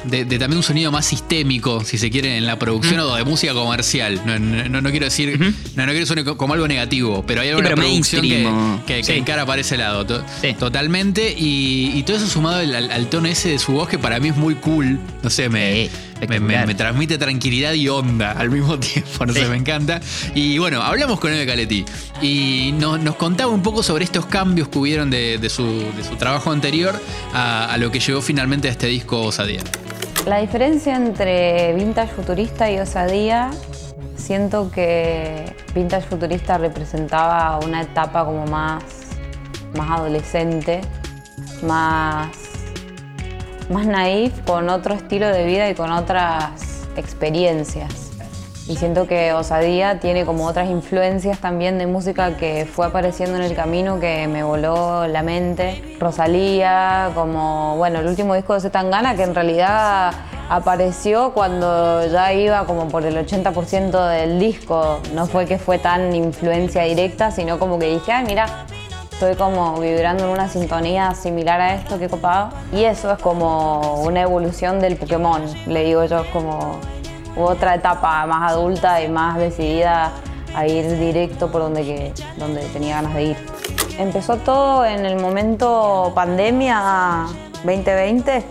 de- 0.04 0.26
de 0.26 0.40
también 0.40 0.58
un 0.58 0.64
sonido 0.64 0.92
más 0.92 1.06
sistémico, 1.06 1.84
si 1.84 1.98
se 1.98 2.10
quiere, 2.10 2.38
en 2.38 2.46
la 2.46 2.58
producción 2.60 3.00
o 3.00 3.16
de 3.16 3.24
música 3.24 3.54
comercial. 3.54 4.22
No, 4.26 4.38
no- 4.40 4.70
no- 4.70 4.82
no 4.82 4.90
quiero 4.92 5.06
decir, 5.06 5.40
no, 5.76 5.86
no 5.86 5.92
quiero 5.92 6.06
sonar 6.06 6.24
co- 6.26 6.38
como 6.38 6.54
algo 6.54 6.68
negativo, 6.68 7.24
pero 7.28 7.42
hay 7.42 7.50
en 7.50 7.58
la 7.58 7.64
pero 7.64 7.76
producción 7.78 8.22
que, 8.22 8.50
que, 8.88 8.96
que 8.98 9.04
sí. 9.04 9.12
encara 9.14 9.46
para 9.46 9.62
ese 9.62 9.78
lado. 9.78 10.06
to- 10.06 10.24
Sí. 10.42 10.54
Totalmente. 10.54 11.34
Y, 11.38 11.92
y 11.96 12.04
todo 12.04 12.18
eso 12.18 12.28
sumado 12.28 12.58
al, 12.58 12.74
al- 12.76 12.92
al 12.92 13.08
tono 13.08 13.28
ese 13.28 13.50
de 13.50 13.60
su 13.60 13.74
voz, 13.74 13.88
que 13.90 13.98
para 14.00 14.20
mí 14.20 14.30
es 14.30 14.36
muy 14.36 14.56
cool. 14.56 15.00
No 15.22 15.30
sé, 15.30 15.50
me, 15.50 15.90
Sí, 16.20 16.28
me, 16.28 16.40
me- 16.40 16.74
transmite 16.76 17.18
tranquilidad 17.18 17.74
y 17.74 17.90
onda 17.90 18.32
al 18.32 18.50
mismo 18.50 18.78
tiempo. 18.80 19.26
No 19.26 19.34
sé, 19.34 19.44
Sí. 19.44 19.50
me 19.50 19.58
encanta. 19.58 20.00
Y 20.36 20.58
bueno, 20.58 20.82
hablamos 20.82 21.20
con 21.20 21.34
Eve 21.34 21.46
Caletti 21.46 21.84
y 22.22 22.72
nos, 22.80 23.00
nos 23.02 23.16
contaba 23.16 23.52
un 23.52 23.62
poco 23.62 23.84
sobre 23.84 24.06
estos 24.06 24.26
cambios 24.26 24.68
que 24.70 24.80
hubieron 24.80 25.10
de, 25.10 25.38
de 25.38 25.50
su, 25.50 25.64
de 25.66 26.04
su 26.08 26.16
trabajo 26.16 26.52
anterior 26.52 27.00
a, 27.34 27.72
a 27.74 27.78
lo 27.78 27.92
que 27.92 28.00
llegó 28.00 28.22
finalmente 28.22 28.68
a 28.70 28.72
este 28.72 28.88
disco 28.88 29.22
Osadía. 29.22 29.62
La 30.26 30.38
diferencia 30.38 30.96
entre 30.96 31.74
vintage 31.74 32.14
futurista 32.14 32.72
y 32.72 32.80
osadía, 32.80 33.52
siento 34.16 34.72
que 34.72 35.54
vintage 35.76 36.08
futurista 36.08 36.58
representaba 36.58 37.60
una 37.60 37.82
etapa 37.82 38.24
como 38.24 38.46
más, 38.46 38.84
más 39.76 40.00
adolescente, 40.00 40.80
más, 41.62 42.30
más 43.70 43.86
naif, 43.86 44.40
con 44.46 44.70
otro 44.70 44.94
estilo 44.94 45.28
de 45.28 45.46
vida 45.46 45.70
y 45.70 45.76
con 45.76 45.92
otras 45.92 46.88
experiencias. 46.96 48.03
Y 48.66 48.78
siento 48.78 49.08
que 49.08 49.34
Osadía 49.34 50.00
tiene 50.00 50.26
como 50.26 50.46
otras 50.46 50.70
influencias 50.70 51.40
también 51.40 51.78
de 51.78 51.86
música 51.86 52.38
que 52.38 52.66
fue 52.66 52.86
apareciendo 52.86 53.36
en 53.36 53.44
el 53.44 53.56
camino 53.56 54.00
que 54.00 54.28
me 54.30 54.42
voló 54.42 55.06
la 55.06 55.22
mente. 55.22 55.98
Rosalía, 56.00 57.12
como, 57.14 57.76
bueno, 57.76 58.00
el 58.00 58.08
último 58.08 58.36
disco 58.36 58.54
de 58.54 58.62
Zetangana 58.62 59.16
que 59.16 59.24
en 59.24 59.36
realidad 59.36 60.14
apareció 60.50 61.34
cuando 61.34 62.08
ya 62.08 62.32
iba 62.32 62.66
como 62.66 62.88
por 62.88 63.06
el 63.06 63.18
80% 63.18 64.10
del 64.10 64.40
disco. 64.40 65.02
No 65.14 65.26
fue 65.26 65.46
que 65.46 65.58
fue 65.58 65.78
tan 65.78 66.16
influencia 66.16 66.84
directa, 66.84 67.32
sino 67.32 67.60
como 67.60 67.78
que 67.80 67.90
dije, 67.90 68.14
ay, 68.14 68.24
mira, 68.26 68.66
estoy 69.12 69.36
como 69.36 69.78
vibrando 69.82 70.24
en 70.24 70.30
una 70.30 70.48
sintonía 70.48 71.14
similar 71.16 71.60
a 71.60 71.76
esto, 71.76 72.00
qué 72.00 72.08
copado. 72.08 72.52
Y 72.72 72.86
eso 72.86 73.12
es 73.12 73.20
como 73.20 74.02
una 74.04 74.22
evolución 74.22 74.80
del 74.80 74.96
Pokémon, 74.96 75.42
le 75.68 75.84
digo 75.84 76.06
yo, 76.06 76.24
como 76.32 76.80
otra 77.36 77.76
etapa 77.76 78.26
más 78.26 78.52
adulta 78.52 79.02
y 79.02 79.10
más 79.10 79.38
decidida 79.38 80.12
a 80.56 80.68
ir 80.68 80.98
directo 80.98 81.52
por 81.52 81.62
donde, 81.62 81.84
que, 81.84 82.14
donde 82.38 82.62
tenía 82.70 82.96
ganas 82.96 83.16
de 83.16 83.24
ir. 83.24 83.38
Empezó 83.98 84.38
todo 84.38 84.86
en 84.86 85.06
el 85.06 85.20
momento 85.20 86.12
pandemia 86.16 87.26
2020. 87.64 88.44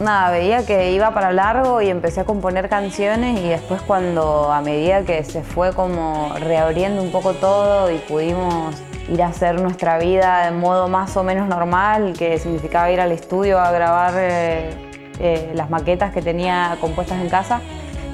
nada, 0.00 0.30
veía 0.30 0.66
que 0.66 0.92
iba 0.92 1.12
para 1.12 1.32
largo 1.32 1.80
y 1.82 1.88
empecé 1.88 2.20
a 2.20 2.24
componer 2.24 2.68
canciones 2.68 3.40
y 3.40 3.48
después 3.48 3.80
cuando 3.82 4.52
a 4.52 4.60
medida 4.60 5.02
que 5.02 5.22
se 5.24 5.42
fue 5.42 5.72
como 5.72 6.32
reabriendo 6.38 7.02
un 7.02 7.12
poco 7.12 7.34
todo 7.34 7.90
y 7.90 7.98
pudimos 7.98 8.74
ir 9.08 9.22
a 9.22 9.28
hacer 9.28 9.60
nuestra 9.60 9.98
vida 9.98 10.46
de 10.46 10.52
modo 10.52 10.88
más 10.88 11.16
o 11.16 11.22
menos 11.22 11.48
normal, 11.48 12.14
que 12.18 12.38
significaba 12.38 12.90
ir 12.90 13.00
al 13.00 13.12
estudio 13.12 13.60
a 13.60 13.70
grabar 13.70 14.14
eh, 14.16 14.70
eh, 15.20 15.52
las 15.54 15.70
maquetas 15.70 16.12
que 16.12 16.22
tenía 16.22 16.76
compuestas 16.80 17.20
en 17.20 17.28
casa, 17.28 17.60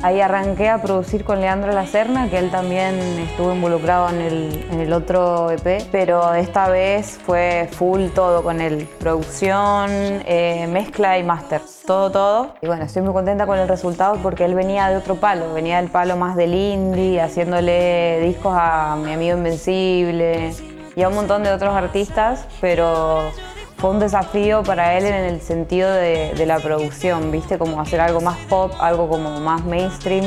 Ahí 0.01 0.21
arranqué 0.21 0.69
a 0.69 0.81
producir 0.81 1.25
con 1.25 1.41
Leandro 1.41 1.73
Lacerna, 1.73 2.31
que 2.31 2.39
él 2.39 2.51
también 2.51 2.95
estuvo 3.19 3.53
involucrado 3.53 4.09
en 4.11 4.81
el, 4.81 4.93
otro 4.93 5.51
EP, 5.51 5.85
pero 5.91 6.35
esta 6.35 6.69
vez 6.69 7.19
fue 7.27 7.69
full 7.73 8.07
todo 8.15 8.45
con 8.45 8.61
él. 8.61 8.89
Producción, 9.01 9.91
eh, 9.91 10.69
mezcla 10.71 11.19
y 11.19 11.25
máster. 11.25 11.61
Todo, 11.85 12.13
todo. 12.13 12.55
Y 12.63 12.69
bueno, 12.69 12.85
estoy 12.85 13.03
muy 13.03 13.13
contenta 13.13 13.47
con 13.47 13.59
el 13.59 13.67
resultado 13.67 14.19
porque 14.23 14.45
él 14.45 14.55
venía 14.55 14.89
de 14.89 14.97
otro 14.97 15.17
palo, 15.17 15.53
venía 15.53 15.81
del 15.81 15.91
palo 15.91 16.17
más 16.17 16.37
del 16.37 16.55
indie, 16.55 17.21
haciéndole 17.21 18.21
discos 18.21 18.55
a 18.57 18.97
mi 18.97 19.13
amigo 19.13 19.37
Invencible 19.37 20.53
y 20.95 21.03
a 21.03 21.09
un 21.09 21.15
montón 21.17 21.43
de 21.43 21.51
otros 21.51 21.75
artistas, 21.75 22.47
pero 22.61 23.33
fue 23.79 23.91
un 23.91 24.01
desafío 24.01 24.65
para 24.65 24.99
él 24.99 25.07
en 25.07 25.15
el 25.15 25.41
sentido 25.41 25.91
de, 25.93 26.45
la 26.47 26.59
producción, 26.59 27.31
¿viste? 27.31 27.59
Como 27.59 27.81
hacer 27.81 28.01
algo 28.01 28.21
más 28.21 28.37
pop, 28.49 28.73
algo 28.81 29.09
como 29.09 29.41
más 29.41 29.65
mainstream 29.65 30.25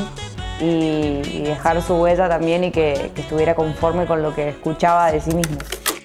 y, 0.62 1.42
dejar 1.44 1.82
su 1.86 1.96
huella 1.96 2.30
también 2.30 2.64
y 2.64 2.72
que, 2.72 3.12
estuviera 3.16 3.54
conforme 3.54 4.06
con 4.06 4.22
lo 4.22 4.34
que 4.34 4.50
escuchaba 4.50 5.12
de 5.12 5.20
sí 5.20 5.32
mismo. 5.32 5.58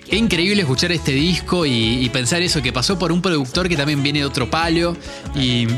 Qué 0.08 0.16
increíble 0.16 0.62
escuchar 0.62 0.92
este 0.92 1.12
disco 1.12 1.64
y, 1.66 2.08
pensar 2.12 2.42
eso, 2.42 2.60
que 2.62 2.72
pasó 2.72 2.98
por 2.98 3.12
un 3.12 3.22
productor 3.22 3.68
que 3.68 3.76
también 3.76 4.02
viene 4.02 4.20
de 4.20 4.24
otro 4.24 4.50
palo 4.50 4.96
y 5.34 5.68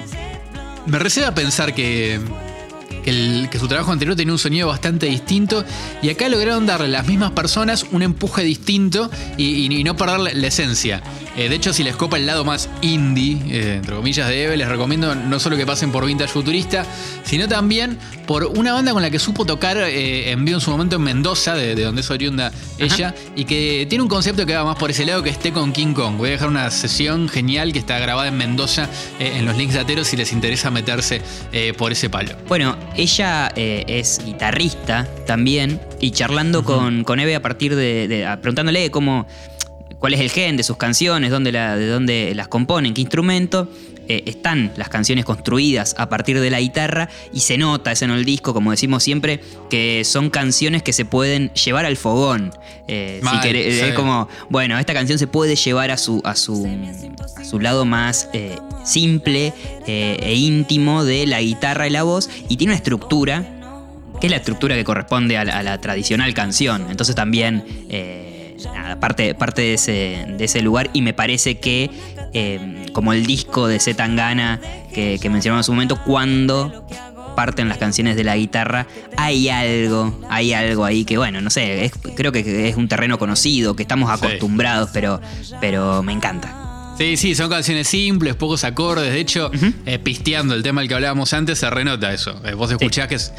me 0.87 0.99
receba 0.99 1.33
pensar 1.35 1.75
que, 1.75 2.19
que, 3.05 3.59
su 3.59 3.69
trabajo 3.69 3.93
anterior 3.93 4.17
tenía 4.17 4.33
un 4.33 4.39
sonido 4.39 4.69
bastante 4.69 5.07
distinto 5.07 5.65
y 6.01 6.09
acá 6.09 6.31
lograron 6.31 6.65
darle 6.65 6.87
a 6.87 6.91
las 6.91 7.07
mismas 7.07 7.33
personas 7.33 7.85
un 7.93 8.03
empuje 8.03 8.43
distinto 8.43 9.11
y, 9.37 9.83
no 9.85 9.97
perder 9.97 10.35
la 10.35 10.47
esencia. 10.47 11.03
Eh, 11.39 11.49
de 11.49 11.55
hecho, 11.55 11.73
si 11.73 11.85
les 11.85 11.95
copa 11.95 12.17
el 12.17 12.27
lado 12.27 12.45
más 12.45 12.69
indie, 12.83 13.39
eh, 13.49 13.75
entre 13.77 13.95
comillas, 13.95 14.27
de 14.29 14.43
Eve, 14.43 14.57
les 14.57 14.67
recomiendo 14.67 15.15
no 15.15 15.39
solo 15.39 15.57
que 15.57 15.65
pasen 15.65 15.93
por 15.93 16.05
Vintage 16.05 16.33
Futurista, 16.33 16.85
sino 17.23 17.47
también 17.47 17.97
por 18.27 18.45
una 18.45 18.73
banda 18.73 18.93
con 18.93 19.03
la 19.03 19.09
que 19.09 19.21
supo 19.21 19.45
tocar 19.45 19.77
eh, 19.77 20.33
en 20.33 20.45
vivo 20.45 20.57
en 20.57 20.61
su 20.61 20.73
momento 20.73 20.97
en 20.97 21.03
Mendoza, 21.03 21.55
de, 21.55 21.77
donde 21.77 22.01
es 22.01 22.11
oriunda 22.11 22.51
ella, 22.77 23.15
y 23.37 23.45
que 23.45 23.87
tiene 23.89 24.03
un 24.03 24.09
concepto 24.09 24.45
que 24.47 24.57
va 24.57 24.65
más 24.65 24.75
por 24.79 24.91
ese 24.91 25.07
lado 25.07 25.23
que 25.23 25.31
esté 25.31 25.53
con 25.53 25.73
King 25.73 25.95
Kong. 25.95 26.17
Voy 26.17 26.31
a 26.31 26.33
dejar 26.33 26.49
una 26.49 26.69
sesión 26.73 27.29
genial 27.29 27.73
que 27.73 27.79
está 27.79 28.01
grabada 28.01 28.27
en 28.27 28.37
Mendoza 28.37 28.89
en 29.21 29.47
los 29.47 29.57
links 29.57 29.75
de 29.75 29.81
Ateros 29.81 30.09
si 30.09 30.17
les 30.17 30.33
interesa 30.33 30.73
meterse 30.73 31.23
por 31.77 31.93
ese 31.93 32.11
palo. 32.11 32.33
Bueno, 32.49 32.77
ella 32.97 33.53
es 33.55 34.21
guitarrista 34.25 35.07
también, 35.25 35.81
y 36.01 36.11
charlando 36.11 36.65
con, 36.65 37.05
con 37.05 37.21
Eve 37.21 37.37
a 37.37 37.43
partir 37.43 37.77
de, 37.77 38.09
de 38.09 38.37
preguntándole 38.41 38.91
cómo 38.91 39.27
cuál 39.99 40.15
es 40.15 40.21
el 40.21 40.31
gen 40.31 40.57
de 40.57 40.63
sus 40.63 40.77
canciones, 40.77 41.31
dónde 41.31 41.53
de 41.53 41.87
dónde 41.89 42.33
las 42.35 42.49
componen, 42.49 42.95
qué 42.95 43.01
instrumento. 43.01 43.69
Eh, 44.11 44.25
están 44.25 44.73
las 44.77 44.89
canciones 44.89 45.27
construidas 45.27 45.95
a 45.99 46.09
partir 46.09 46.41
de 46.41 46.49
la 46.49 46.61
guitarra 46.61 47.11
y 47.31 47.41
se 47.41 47.59
nota 47.59 47.93
eso 47.93 48.07
en 48.07 48.11
el 48.13 48.25
disco, 48.25 48.55
como 48.55 48.71
decimos 48.71 49.03
siempre, 49.03 49.43
que 49.69 50.03
son 50.03 50.31
canciones 50.31 50.83
que 50.83 50.95
se 50.95 51.05
pueden 51.05 51.53
llevar 51.53 51.85
al 51.85 51.99
fogón. 51.99 52.51
Eh, 52.87 53.21
es 53.23 53.93
como, 53.93 54.27
bueno, 54.49 54.79
esta 54.79 54.95
canción 54.95 55.19
se 55.19 55.27
puede 55.27 55.57
llevar 55.57 55.91
a 55.91 55.99
su, 55.99 56.23
a 56.25 56.37
su, 56.37 56.67
a 57.37 57.45
su 57.45 57.61
lado 57.61 57.85
más 57.85 58.31
eh, 58.33 58.57
simple 58.83 59.53
e 59.87 60.35
íntimo 60.35 61.05
de 61.05 61.27
la 61.27 61.43
guitarra 61.43 61.87
y 61.87 61.91
la 61.91 62.03
voz 62.03 62.31
y 62.49 62.57
tiene 62.57 62.73
una 62.73 62.79
estructura 62.79 63.45
que 64.23 64.29
es 64.29 64.31
la 64.31 64.39
estructura 64.39 64.75
que 64.75 64.85
corresponde 64.85 65.37
a 65.37 65.45
la, 65.45 65.79
tradicional 65.83 66.33
canción. 66.33 66.87
Entonces 66.89 67.15
también 67.15 67.63
parte, 69.01 69.35
parte 69.35 69.63
de, 69.63 70.37
ese, 70.39 70.63
lugar 70.63 70.91
y 70.93 71.03
me 71.03 71.13
parece 71.13 71.59
que 71.59 71.91
eh, 72.33 72.87
como 72.93 73.13
el 73.13 73.27
disco 73.27 73.69
de 73.69 73.81
Zetangana 73.81 74.61
que, 74.93 75.19
que 75.21 75.31
mencionamos 75.31 75.65
en 75.65 75.67
su 75.67 75.73
momento, 75.73 75.99
cuando 76.05 76.87
parten 77.39 77.69
las 77.69 77.79
canciones 77.79 78.17
de 78.17 78.25
la 78.25 78.37
guitarra, 78.37 78.89
hay 79.17 79.49
algo, 79.49 80.19
hay 80.29 80.53
algo 80.53 80.85
ahí 80.85 81.05
que, 81.05 81.19
bueno, 81.19 81.41
no 81.41 81.51
sé, 81.51 81.93
creo 82.17 82.33
que 82.33 82.69
es 82.69 82.77
un 82.77 82.89
terreno 82.89 83.17
conocido, 83.17 83.77
que 83.77 83.83
estamos 83.85 84.11
acostumbrados, 84.11 84.91
pero, 84.93 85.21
pero 85.61 86.03
me 86.03 86.13
encanta. 86.13 86.95
Sí, 86.99 87.17
sí, 87.17 87.37
son 87.37 87.49
canciones 87.49 87.87
simples, 87.87 88.35
pocos 88.35 88.65
acordes. 88.65 89.13
De 89.13 89.21
hecho, 89.21 89.53
eh, 89.87 90.01
pisteando 90.01 90.53
el 90.57 90.65
tema 90.65 90.81
del 90.81 90.89
que 90.89 90.97
hablábamos 90.97 91.33
antes, 91.33 91.61
se 91.61 91.71
renota 91.71 92.13
eso. 92.13 92.41
Eh, 92.45 92.55
vos 92.55 92.73
escuchás 92.73 93.07
que 93.07 93.15
es 93.15 93.33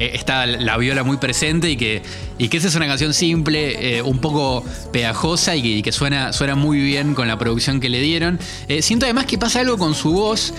eh, 0.00 0.12
está 0.14 0.46
la 0.46 0.76
viola 0.78 1.04
muy 1.04 1.18
presente 1.18 1.70
y 1.70 1.76
que, 1.76 2.02
y 2.38 2.48
que 2.48 2.56
esa 2.56 2.68
es 2.68 2.74
una 2.74 2.86
canción 2.86 3.12
simple, 3.12 3.98
eh, 3.98 4.02
un 4.02 4.18
poco 4.18 4.64
pegajosa 4.92 5.54
y 5.54 5.82
que, 5.82 5.92
suena, 5.92 6.32
suena 6.32 6.54
muy 6.54 6.80
bien 6.80 7.14
con 7.14 7.28
la 7.28 7.38
producción 7.38 7.80
que 7.80 7.90
le 7.90 8.00
dieron. 8.00 8.40
Eh, 8.66 8.80
siento 8.80 9.04
además 9.04 9.26
que 9.26 9.36
pasa 9.36 9.60
algo 9.60 9.76
con 9.76 9.94
su 9.94 10.12
voz 10.12 10.54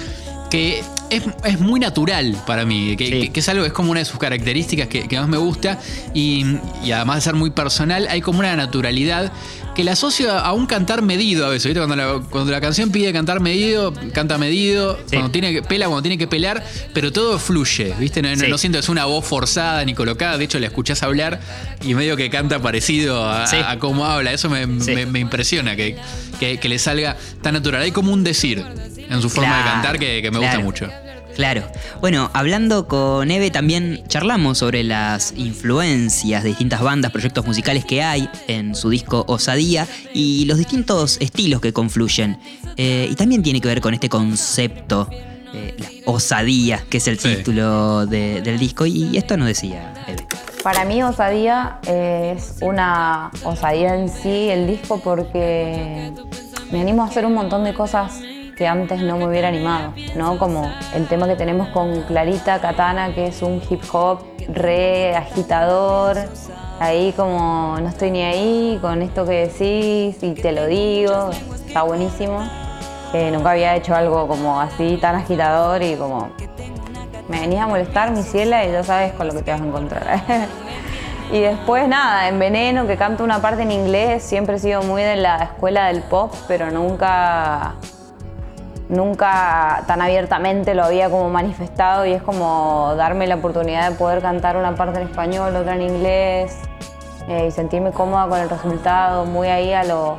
que 0.51 0.84
es, 1.10 1.60
muy 1.60 1.79
natural 1.79 2.38
para 2.46 2.65
mí, 2.65 2.96
que, 2.98 3.31
es 3.34 3.50
algo, 3.50 3.65
es 3.65 3.72
como 3.72 3.89
una 3.91 4.01
de 4.01 4.05
sus 4.05 4.20
características 4.20 4.88
que, 4.88 5.08
más 5.17 5.27
me 5.27 5.38
gusta 5.38 5.79
y, 6.13 6.46
además 6.93 7.17
de 7.17 7.22
ser 7.22 7.36
muy 7.36 7.51
personal, 7.51 8.08
hay 8.10 8.22
como 8.22 8.39
una 8.39 8.55
naturalidad 8.55 9.31
que 9.75 9.86
la 9.86 9.93
asocio 9.93 10.29
a 10.31 10.51
un 10.51 10.65
cantar 10.65 11.01
medido 11.01 11.46
a 11.46 11.50
veces, 11.50 11.74
Cuando 11.77 11.96
la, 11.96 12.22
cuando 12.29 12.51
la 12.51 12.60
canción 12.60 12.91
pide 12.91 13.13
cantar 13.13 13.39
medido, 13.39 13.93
canta 14.13 14.38
medido, 14.38 15.00
cuando 15.10 15.31
tiene 15.31 15.53
que 15.53 15.62
pela, 15.62 15.86
cuando 15.86 16.01
tiene 16.01 16.17
que 16.17 16.27
pelar, 16.27 16.65
pero 16.93 17.13
todo 17.13 17.39
fluye, 17.39 17.93
¿viste? 17.98 18.22
No, 18.22 18.58
siento 18.58 18.77
que 18.77 18.84
es 18.84 18.89
una 18.89 19.05
voz 19.05 19.25
forzada 19.25 19.86
ni 19.86 19.93
colocada, 19.93 20.38
de 20.38 20.43
hecho 20.43 20.60
la 20.60 20.67
escuchás 20.67 21.01
hablar 21.03 21.39
y 21.81 21.93
medio 21.93 22.17
que 22.17 22.29
canta 22.29 22.62
parecido 22.62 23.25
a, 23.25 23.77
cómo 23.79 24.05
habla, 24.05 24.34
eso 24.34 24.50
me, 24.50 24.63
impresiona, 25.20 25.77
que, 25.77 25.96
que, 26.39 26.70
le 26.70 26.77
salga 26.77 27.15
tan 27.41 27.53
natural, 27.53 27.81
hay 27.81 27.91
como 27.91 28.12
un 28.12 28.25
decir 28.25 28.65
en 29.12 29.22
su 29.22 29.30
forma 29.30 29.58
de 29.58 29.63
cantar 29.63 30.00
que, 30.00 30.30
me 30.32 30.39
gusta 30.39 30.60
mucho. 30.60 30.89
Claro. 31.36 31.63
Bueno, 32.01 32.30
hablando 32.34 32.88
con 32.88 33.32
Eve 33.32 33.51
también 33.51 34.03
charlamos 34.08 34.58
sobre 34.58 34.84
las 34.84 35.34
influencias 35.38 36.44
de 36.44 36.50
distintas 36.50 36.82
bandas, 36.82 37.12
proyectos 37.12 37.46
musicales 37.46 37.86
que 37.86 38.03
hay 38.03 38.30
en 38.48 38.75
su 38.75 38.89
disco 38.89 39.24
Osadía 39.27 39.88
y 40.13 40.46
los 40.46 40.58
distintos 40.58 41.18
estilos 41.20 41.62
que 41.62 41.74
confluyen. 41.74 42.38
Eh, 42.77 43.08
y 43.10 43.15
también 43.15 43.44
tiene 43.44 43.62
que 43.62 43.68
ver 43.68 43.82
con 43.82 43.94
este 43.94 44.10
concepto, 44.10 45.10
eh, 45.53 45.75
la 45.77 46.12
osadía, 46.12 46.84
que 46.89 46.98
es 46.98 47.08
el 47.08 47.18
título 47.18 48.06
del 48.06 48.60
disco. 48.60 48.86
Y 48.86 49.18
esto 49.18 49.38
nos 49.38 49.48
decía 49.48 49.94
Eve. 50.08 50.25
Para 50.63 50.86
mí 50.86 51.01
Osadía 51.01 51.80
es 51.88 52.58
una 52.62 53.32
osadía 53.44 53.96
en 53.96 54.10
sí 54.10 54.50
el 54.50 54.68
disco 54.68 55.01
porque 55.01 56.12
me 56.72 56.82
animo 56.82 57.03
a 57.03 57.08
hacer 57.08 57.25
un 57.25 57.34
montón 57.34 57.63
de 57.63 57.74
cosas 57.74 58.22
que 58.55 58.67
antes 58.67 59.01
no 59.01 59.17
me 59.17 59.27
hubiera 59.27 59.48
animado, 59.48 59.93
¿no? 60.15 60.38
Como 60.38 60.72
el 60.93 61.08
tema 61.08 61.27
que 61.27 61.36
tenemos 61.36 61.70
con 61.70 62.01
Clarita 62.03 62.60
Katana, 62.60 63.13
que 63.13 63.27
es 63.27 63.41
un 63.41 63.62
hip 63.70 63.81
hop 63.91 64.20
re 64.48 65.15
agitador, 65.15 66.17
ahí 66.79 67.13
como 67.15 67.77
no 67.79 67.89
estoy 67.89 68.12
ni 68.12 68.24
ahí 68.24 68.79
con 68.81 69.01
esto 69.01 69.25
que 69.25 69.48
decís 69.48 70.22
y 70.24 70.34
te 70.34 70.51
lo 70.51 70.65
digo, 70.65 71.29
está 71.65 71.84
buenísimo. 71.84 72.39
nunca 73.31 73.51
había 73.51 73.75
hecho 73.75 73.96
algo 73.96 74.27
como 74.27 74.60
así 74.60 74.98
tan 74.98 75.15
agitador 75.15 75.81
y 75.84 75.96
como 75.96 76.31
me 77.27 77.39
venía 77.39 77.63
a 77.63 77.67
molestar 77.67 78.12
mi 78.12 78.24
ciela 78.24 78.65
y 78.65 78.72
ya 78.72 78.84
sabes 78.84 79.13
con 79.13 79.27
lo 79.27 79.34
que 79.34 79.41
te 79.41 79.51
vas 79.51 79.62
a 79.62 79.65
encontrar. 79.65 80.22
y 81.31 81.39
después 81.39 81.88
nada, 81.88 82.27
en 82.27 82.39
Veneno, 82.39 82.88
que 82.88 82.98
canto 82.98 83.24
una 83.24 83.41
parte 83.41 83.62
en 83.62 83.72
inglés, 83.72 84.24
siempre 84.24 84.55
he 84.55 84.60
sido 84.60 84.81
muy 84.84 85.01
de 85.01 85.15
la 85.15 85.38
escuela 85.38 85.88
del 85.88 86.01
pop, 86.01 86.34
pero 86.48 86.72
nunca 86.72 87.75
nunca 88.91 89.83
tan 89.88 90.01
abiertamente 90.01 90.75
lo 90.75 90.83
había 90.83 91.10
como 91.10 91.29
manifestado 91.29 92.05
y 92.05 92.12
es 92.12 92.21
como 92.21 92.93
darme 92.98 93.25
la 93.25 93.36
oportunidad 93.36 93.89
de 93.89 93.95
poder 93.95 94.21
cantar 94.21 94.57
una 94.57 94.75
parte 94.75 95.00
en 95.00 95.07
español, 95.07 95.55
otra 95.55 95.75
en 95.75 95.81
inglés 95.81 96.57
eh, 97.27 97.45
y 97.48 97.51
sentirme 97.51 97.91
cómoda 97.91 98.27
con 98.27 98.39
el 98.39 98.50
resultado, 98.50 99.25
muy 99.25 99.48
ahí 99.48 99.71
a 99.71 99.86
lo, 99.86 100.17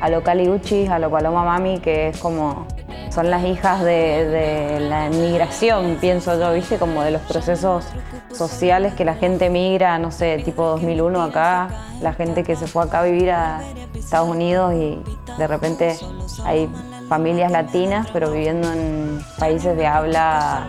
a 0.00 0.08
lo 0.08 0.22
Cali 0.22 0.48
a 0.88 0.98
lo 1.00 1.10
Paloma 1.10 1.44
Mami, 1.44 1.80
que 1.80 2.08
es 2.08 2.18
como, 2.18 2.66
son 3.10 3.28
las 3.28 3.44
hijas 3.44 3.82
de, 3.82 4.78
la 4.88 5.08
migración, 5.10 5.98
pienso 6.00 6.38
yo, 6.38 6.52
viste, 6.52 6.78
como 6.78 7.02
de 7.02 7.10
los 7.10 7.22
procesos 7.22 7.86
sociales 8.32 8.94
que 8.94 9.04
la 9.04 9.14
gente 9.14 9.50
migra, 9.50 9.98
no 9.98 10.10
sé, 10.10 10.38
tipo 10.44 10.64
2001 10.64 11.22
acá, 11.22 11.68
la 12.00 12.12
gente 12.12 12.42
que 12.42 12.56
se 12.56 12.66
fue 12.66 12.84
acá 12.84 13.00
a 13.00 13.04
vivir 13.04 13.30
a 13.30 13.60
Estados 13.94 14.28
Unidos 14.28 14.74
y 14.74 15.00
de 15.38 15.46
repente 15.46 15.96
hay 16.44 16.68
familias 17.08 17.52
latinas, 17.52 18.08
pero 18.12 18.30
viviendo 18.30 18.72
en 18.72 19.20
países 19.38 19.76
de 19.76 19.86
habla 19.86 20.66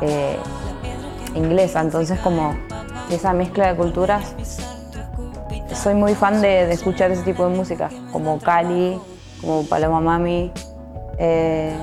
eh, 0.00 0.36
inglesa. 1.34 1.80
Entonces, 1.80 2.18
como 2.20 2.54
esa 3.10 3.32
mezcla 3.32 3.68
de 3.68 3.76
culturas, 3.76 4.34
soy 5.74 5.94
muy 5.94 6.14
fan 6.14 6.40
de, 6.40 6.70
escuchar 6.72 7.10
ese 7.10 7.22
tipo 7.22 7.46
de 7.48 7.56
música, 7.56 7.90
como 8.12 8.38
Cali, 8.38 8.98
como 9.40 9.64
Paloma 9.66 10.00
Mami. 10.00 10.52
Eh, 11.18 11.76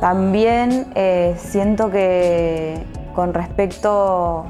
También 0.00 0.90
eh, 0.94 1.36
siento 1.38 1.90
que 1.90 2.84
con 3.18 3.34
respecto 3.34 4.46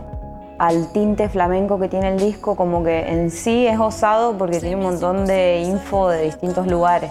al 0.58 0.92
tinte 0.92 1.30
flamenco 1.30 1.78
que 1.78 1.88
tiene 1.88 2.08
el 2.08 2.18
disco, 2.18 2.54
como 2.54 2.84
que 2.84 3.10
en 3.10 3.30
sí 3.30 3.66
es 3.66 3.80
osado 3.80 4.36
porque 4.36 4.60
tiene 4.60 4.76
un 4.76 4.82
montón 4.82 5.24
de 5.24 5.62
info 5.62 6.10
de 6.10 6.24
distintos 6.24 6.66
lugares. 6.66 7.10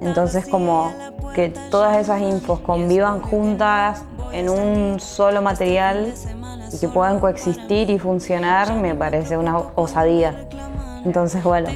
Entonces 0.00 0.48
como 0.48 0.92
que 1.32 1.50
todas 1.70 1.98
esas 1.98 2.20
infos 2.22 2.58
convivan 2.58 3.20
juntas 3.20 4.02
en 4.32 4.48
un 4.48 4.98
solo 4.98 5.42
material 5.42 6.12
y 6.72 6.78
que 6.80 6.88
puedan 6.88 7.20
coexistir 7.20 7.88
y 7.88 8.00
funcionar 8.00 8.74
me 8.74 8.96
parece 8.96 9.36
una 9.36 9.56
osadía. 9.76 10.34
Entonces 11.04 11.44
bueno, 11.44 11.68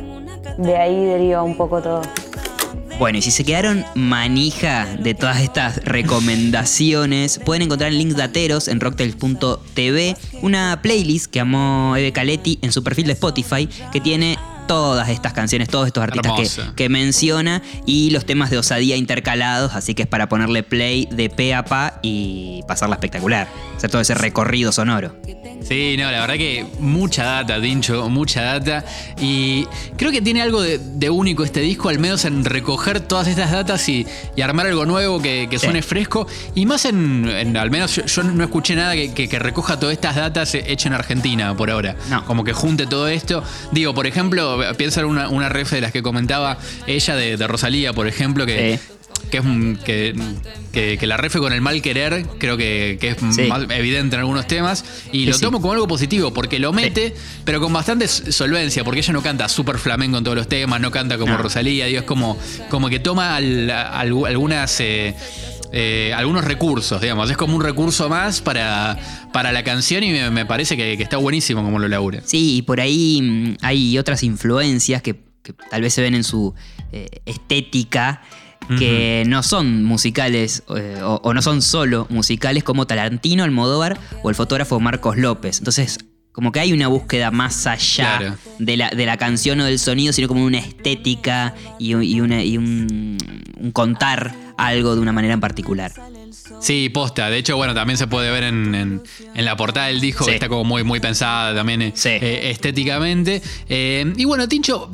de 0.56 0.76
ahí 0.76 1.04
deriva 1.04 1.44
un 1.44 1.56
poco 1.56 1.80
todo. 1.80 2.02
Bueno, 2.98 3.18
y 3.18 3.22
si 3.22 3.30
se 3.30 3.44
quedaron 3.44 3.84
manija 3.94 4.84
de 4.96 5.14
todas 5.14 5.40
estas 5.40 5.84
recomendaciones, 5.84 7.38
pueden 7.44 7.62
encontrar 7.62 7.92
en 7.92 7.98
links 7.98 8.16
dateros 8.16 8.66
en 8.66 8.80
rocktails.tv 8.80 10.16
una 10.42 10.80
playlist 10.82 11.26
que 11.26 11.38
amó 11.38 11.94
Eve 11.96 12.12
Caletti 12.12 12.58
en 12.60 12.72
su 12.72 12.82
perfil 12.82 13.06
de 13.06 13.12
Spotify 13.12 13.68
que 13.92 14.00
tiene 14.00 14.36
todas 14.68 15.08
estas 15.08 15.32
canciones, 15.32 15.68
todos 15.68 15.88
estos 15.88 16.04
artistas 16.04 16.32
que, 16.36 16.74
que, 16.76 16.88
menciona 16.88 17.62
y 17.84 18.10
los 18.10 18.24
temas 18.24 18.50
de 18.50 18.58
osadía 18.58 18.94
intercalados, 18.94 19.74
así 19.74 19.96
que 19.96 20.02
es 20.02 20.08
para 20.08 20.28
ponerle 20.28 20.62
play 20.62 21.08
de 21.10 21.28
pe 21.28 21.54
a 21.54 21.64
pa 21.64 21.98
y 22.02 22.62
pasarla 22.68 22.94
espectacular, 22.94 23.48
hacer 23.76 23.90
todo 23.90 24.00
ese 24.00 24.14
recorrido 24.14 24.70
sonoro. 24.70 25.16
Sí, 25.62 25.96
no, 25.98 26.10
la 26.10 26.20
verdad 26.20 26.36
que 26.36 26.64
mucha 26.78 27.24
data, 27.24 27.58
Dincho, 27.58 28.08
mucha 28.08 28.42
data. 28.42 28.84
Y 29.20 29.66
creo 29.96 30.10
que 30.10 30.22
tiene 30.22 30.40
algo 30.40 30.62
de, 30.62 31.10
único 31.10 31.44
este 31.44 31.60
disco, 31.60 31.88
al 31.88 31.98
menos 31.98 32.24
en 32.24 32.44
recoger 32.44 33.00
todas 33.00 33.26
estas 33.28 33.50
datas 33.50 33.88
y, 33.88 34.06
armar 34.42 34.66
algo 34.66 34.86
nuevo 34.86 35.20
que, 35.20 35.48
suene 35.60 35.82
fresco. 35.82 36.26
Y 36.54 36.64
más 36.66 36.84
en, 36.84 37.56
al 37.56 37.70
menos 37.70 38.00
yo, 38.06 38.22
no 38.22 38.44
escuché 38.44 38.76
nada 38.76 38.94
que, 38.94 39.38
recoja 39.38 39.78
todas 39.78 39.94
estas 39.94 40.16
datas 40.16 40.54
hecho 40.54 40.88
en 40.88 40.94
Argentina 40.94 41.56
por 41.56 41.70
ahora. 41.70 41.96
No. 42.08 42.24
Como 42.24 42.44
que 42.44 42.52
junte 42.52 42.86
todo 42.86 43.08
esto. 43.08 43.42
Digo, 43.72 43.94
por 43.94 44.06
ejemplo, 44.06 44.57
piensa 44.76 45.00
en 45.00 45.06
una, 45.06 45.28
una 45.28 45.48
ref 45.48 45.72
de 45.72 45.80
las 45.80 45.92
que 45.92 46.02
comentaba 46.02 46.58
ella 46.86 47.16
de, 47.16 47.46
Rosalía, 47.46 47.92
por 47.92 48.06
ejemplo, 48.06 48.46
que, 48.46 48.78
que 49.30 49.38
es 49.38 50.98
que, 50.98 51.06
la 51.06 51.16
refe 51.16 51.38
con 51.38 51.52
el 51.52 51.60
mal 51.60 51.82
querer 51.82 52.26
creo 52.38 52.56
que, 52.56 52.98
es 53.00 53.48
más 53.48 53.62
evidente 53.70 54.16
en 54.16 54.20
algunos 54.20 54.46
temas 54.46 54.84
y 55.12 55.26
lo 55.26 55.38
tomo 55.38 55.60
como 55.60 55.72
algo 55.72 55.88
positivo 55.88 56.32
porque 56.32 56.58
lo 56.58 56.72
mete 56.72 57.14
pero 57.44 57.60
con 57.60 57.72
bastante 57.72 58.08
solvencia 58.08 58.84
porque 58.84 59.00
ella 59.00 59.12
no 59.12 59.22
canta 59.22 59.48
súper 59.48 59.78
flamenco 59.78 60.18
en 60.18 60.24
todos 60.24 60.36
los 60.36 60.48
temas 60.48 60.80
no 60.80 60.90
canta 60.90 61.18
como 61.18 61.36
Rosalía 61.36 61.86
dios 61.86 62.02
es 62.02 62.06
como, 62.06 62.38
como 62.68 62.88
que 62.88 63.00
toma 63.00 63.36
algunas 63.36 64.80
eh, 64.80 65.14
eh, 65.72 66.12
algunos 66.16 66.44
recursos, 66.44 67.00
digamos. 67.00 67.30
Es 67.30 67.36
como 67.36 67.56
un 67.56 67.62
recurso 67.62 68.08
más 68.08 68.40
para, 68.40 68.96
para 69.32 69.52
la 69.52 69.64
canción 69.64 70.02
y 70.02 70.12
me, 70.12 70.46
parece 70.46 70.76
que, 70.76 70.92
está 70.94 71.16
buenísimo 71.16 71.62
como 71.62 71.78
lo 71.78 71.88
labura. 71.88 72.20
Sí, 72.24 72.56
y 72.56 72.62
por 72.62 72.80
ahí 72.80 73.20
mm, 73.22 73.56
hay 73.62 73.98
otras 73.98 74.22
influencias 74.22 75.02
que, 75.02 75.14
tal 75.70 75.82
vez 75.82 75.94
se 75.94 76.02
ven 76.02 76.14
en 76.14 76.24
su 76.24 76.54
eh, 76.92 77.08
estética 77.24 78.22
que 78.78 79.24
no 79.26 79.42
son 79.42 79.84
musicales 79.84 80.62
eh, 80.76 81.00
o, 81.02 81.32
no 81.32 81.40
son 81.40 81.62
solo 81.62 82.06
musicales 82.10 82.64
como 82.64 82.86
Tarantino, 82.86 83.44
Almodóvar 83.44 83.98
o 84.22 84.28
el 84.28 84.34
fotógrafo 84.34 84.78
Marcos 84.78 85.16
López. 85.16 85.58
Entonces, 85.58 85.98
como 86.38 86.52
que 86.52 86.60
hay 86.60 86.72
una 86.72 86.86
búsqueda 86.86 87.32
más 87.32 87.66
allá 87.66 88.38
de, 88.60 88.76
la, 88.76 88.90
de, 88.90 89.06
la, 89.06 89.16
canción 89.16 89.58
o 89.58 89.64
del 89.64 89.80
sonido, 89.80 90.12
sino 90.12 90.28
como 90.28 90.44
una 90.44 90.58
estética 90.58 91.52
y, 91.80 91.94
un, 91.94 93.18
contar 93.72 94.32
algo 94.56 94.94
de 94.94 95.00
una 95.00 95.12
manera 95.12 95.34
en 95.34 95.40
particular. 95.40 95.90
Sí, 96.60 96.88
posta. 96.88 97.30
De 97.30 97.38
hecho, 97.38 97.56
bueno, 97.56 97.74
también 97.74 97.96
se 97.96 98.06
puede 98.06 98.30
ver 98.30 98.44
en, 98.44 99.02
la 99.34 99.56
portada 99.56 99.86
del 99.86 100.00
disco 100.00 100.26
que 100.26 100.34
está 100.34 100.48
como 100.48 100.64
muy, 100.64 100.84
muy 100.84 101.00
pensada 101.00 101.54
también 101.54 101.82
eh, 101.82 101.92
eh, 102.04 102.50
estéticamente. 102.50 103.42
Eh, 103.68 104.12
y 104.16 104.24
bueno, 104.24 104.48
Tincho, 104.48 104.90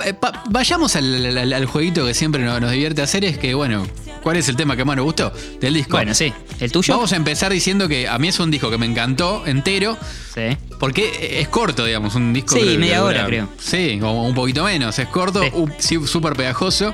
vayamos 0.50 0.96
al, 0.96 1.66
jueguito 1.66 2.06
que 2.06 2.14
siempre 2.14 2.42
nos, 2.42 2.60
nos, 2.60 2.70
divierte 2.70 3.02
hacer, 3.02 3.24
es 3.24 3.38
que, 3.38 3.54
bueno, 3.54 3.86
¿cuál 4.22 4.36
es 4.36 4.48
el 4.48 4.56
tema 4.56 4.76
que 4.76 4.84
más 4.84 4.96
nos 4.96 5.04
gustó 5.04 5.32
del 5.60 5.74
disco? 5.74 5.96
Bueno, 5.96 6.14
sí, 6.14 6.32
el 6.60 6.70
tuyo. 6.70 6.94
Vamos 6.94 7.12
a 7.12 7.16
empezar 7.16 7.52
diciendo 7.52 7.88
que 7.88 8.08
a 8.08 8.18
mí 8.18 8.28
es 8.28 8.38
un 8.38 8.50
disco 8.50 8.70
que 8.70 8.78
me 8.78 8.86
encantó 8.86 9.46
entero. 9.46 9.96
Sí. 10.34 10.56
Porque 10.80 11.38
es 11.40 11.46
corto, 11.48 11.84
digamos, 11.84 12.16
un 12.16 12.32
disco. 12.32 12.56
Sí, 12.56 12.76
media 12.76 13.04
hora, 13.04 13.24
creo. 13.24 13.48
Sí, 13.58 14.00
o 14.02 14.22
un 14.22 14.34
poquito 14.34 14.64
menos. 14.64 14.98
Es 14.98 15.06
corto, 15.08 15.40
súper 15.78 16.34
pegajoso. 16.34 16.92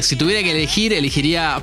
si 0.00 0.16
tuviera 0.16 0.42
que 0.42 0.50
elegir, 0.50 0.92
elegiría 0.92 1.62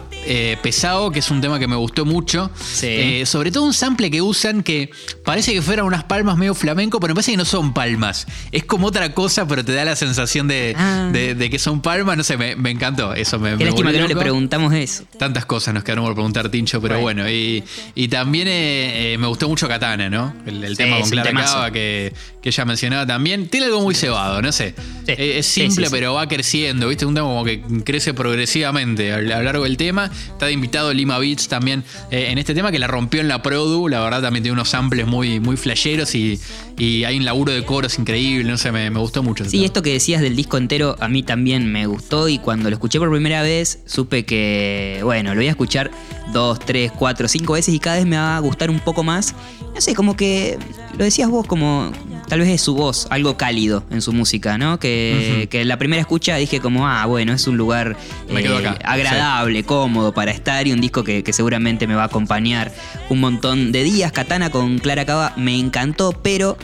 Pesado, 0.62 1.12
que 1.12 1.20
es 1.20 1.30
un 1.30 1.42
tema 1.42 1.60
que 1.60 1.68
me 1.68 1.76
gustó 1.76 2.06
mucho. 2.06 2.37
Eh, 2.82 3.24
sobre 3.26 3.52
todo 3.52 3.64
un 3.64 3.74
sample 3.74 4.10
que 4.12 4.22
usan 4.22 4.64
que 4.64 4.90
parece 5.24 5.54
que 5.54 5.62
fueran 5.62 5.86
unas 5.86 6.04
palmas 6.04 6.38
medio 6.38 6.56
flamenco, 6.56 7.00
pero 7.00 7.14
me 7.14 7.16
parece 7.16 7.32
que 7.32 7.38
no 7.38 7.46
son 7.46 7.74
palmas. 7.74 8.28
Es 8.52 8.64
como 8.66 8.88
otra 8.88 9.14
cosa, 9.14 9.48
pero 9.48 9.64
te 9.64 9.74
da 9.74 9.86
la 9.86 9.96
sensación 9.96 10.48
de, 10.48 10.76
ah. 10.78 11.12
que 11.14 11.60
son 11.60 11.82
palmas. 11.82 12.18
No 12.18 12.24
sé, 12.24 12.38
me, 12.38 12.70
encantó. 12.70 13.14
Eso 13.14 13.40
me, 13.40 13.58
Qué 13.58 13.66
lástima 13.66 13.92
que 13.92 14.00
no 14.00 14.08
le 14.08 14.16
preguntamos 14.16 14.74
eso. 14.74 15.04
Tantas 15.18 15.46
cosas 15.46 15.74
nos 15.74 15.84
quedaron 15.84 16.06
por 16.06 16.14
preguntar, 16.14 16.50
Tincho, 16.50 16.82
pero 16.82 17.00
bueno. 17.00 17.30
y, 17.30 17.64
también 18.10 18.48
eh, 18.48 19.14
eh, 19.14 19.18
me 19.18 19.28
gustó 19.28 19.50
mucho 19.50 19.68
Katana, 19.68 20.10
¿no? 20.10 20.34
El, 20.46 20.78
tema 20.78 21.00
con 21.00 21.10
Clara 21.10 21.34
Cava 21.34 21.72
que, 21.72 22.14
que 22.42 22.50
ella 22.50 22.66
mencionaba 22.66 23.06
también. 23.06 23.48
Tiene 23.48 23.68
algo 23.68 23.82
muy 23.82 23.96
cebado, 23.96 24.42
no 24.42 24.52
sé. 24.52 24.76
Es 25.08 25.46
simple, 25.46 25.90
pero 25.90 26.14
va 26.14 26.28
creciendo, 26.28 26.88
¿viste? 26.88 27.06
Un 27.06 27.14
tema 27.14 27.28
como 27.28 27.44
que 27.44 27.62
crece 27.84 28.14
progresivamente 28.14 29.14
a 29.14 29.22
lo 29.22 29.44
largo 29.44 29.64
del 29.64 29.78
tema. 29.78 30.10
Está 30.28 30.48
de 30.48 30.54
invitado 30.54 30.94
Lima 30.94 31.20
Beats 31.20 31.48
también 31.48 31.84
en 32.28 32.38
este 32.38 32.54
tema 32.54 32.72
que 32.72 32.80
la 32.80 32.88
rompió 32.88 33.22
en 33.22 33.28
la 33.28 33.42
Produ. 33.42 33.88
La 33.88 34.02
verdad 34.02 34.22
también 34.22 34.44
tiene 34.44 34.54
unos 34.54 34.70
samples 34.70 35.08
muy, 35.08 35.40
muy 35.40 35.56
flasheros 35.58 36.14
y, 36.16 36.40
hay 36.78 37.18
un 37.18 37.26
laburo 37.26 37.54
de 37.54 37.64
coros 37.64 37.98
increíble. 37.98 38.50
No 38.50 38.58
sé, 38.58 38.72
me, 38.72 38.90
gustó 38.90 39.24
mucho. 39.24 39.46
Sí, 39.46 39.64
esto 39.64 39.82
que 39.82 39.94
decías 39.94 40.22
del 40.22 40.36
disco 40.36 40.58
entero 40.58 40.96
a 41.00 41.08
mí 41.08 41.24
también 41.24 41.72
me 41.72 41.88
gustó 41.88 42.28
y 42.28 42.38
cuando 42.38 42.70
lo 42.70 42.76
escuché 42.76 43.00
por 43.00 43.10
primera 43.10 43.42
vez 43.42 43.80
supe 43.86 44.26
que, 44.26 45.00
bueno, 45.04 45.34
lo 45.34 45.40
voy 45.40 45.48
a 45.48 45.52
escuchar 45.52 45.92
dos, 46.34 46.60
tres, 46.60 46.92
cuatro, 46.92 47.28
cinco 47.28 47.54
veces 47.54 47.74
y 47.74 47.80
cada 47.80 47.98
vez 47.98 48.06
me 48.06 48.18
va 48.18 48.38
a 48.38 48.40
gustar 48.40 48.70
un 48.70 48.80
poco 48.80 49.04
más. 49.04 49.34
No 49.74 49.82
sé, 49.82 49.96
como 49.96 50.16
que 50.16 50.58
lo 50.98 51.04
decías 51.04 51.30
vos, 51.30 51.48
como 51.48 51.92
tal 52.28 52.40
vez 52.40 52.50
es 52.50 52.62
su 52.62 52.76
voz, 52.76 53.08
algo 53.10 53.38
cálido 53.38 53.84
en 53.90 54.02
su 54.02 54.14
música, 54.14 54.58
¿no? 54.58 54.80
Que, 54.80 55.48
que 55.50 55.66
la 55.66 55.78
primera 55.78 56.02
escucha 56.02 56.36
dije 56.36 56.60
como, 56.60 56.88
ah, 56.88 57.06
bueno, 57.06 57.34
es 57.34 57.48
un 57.48 57.58
lugar 57.58 57.96
eh, 58.30 58.78
agradable, 58.84 59.64
cómodo 59.64 60.14
para 60.14 60.32
estar 60.32 60.68
y 60.68 60.72
un 60.72 60.82
disco 60.82 61.04
que, 61.04 61.24
seguramente 61.32 61.88
me 61.88 61.96
va 61.96 62.04
a 62.04 62.08
acompañar 62.08 62.72
un 63.10 63.20
montón 63.20 63.72
de 63.72 63.84
días. 63.84 64.12
Katana 64.12 64.50
con 64.50 64.80
Clara 64.80 65.06
Cava 65.06 65.34
me 65.38 65.58
encantó, 65.58 66.14
pero 66.22 66.58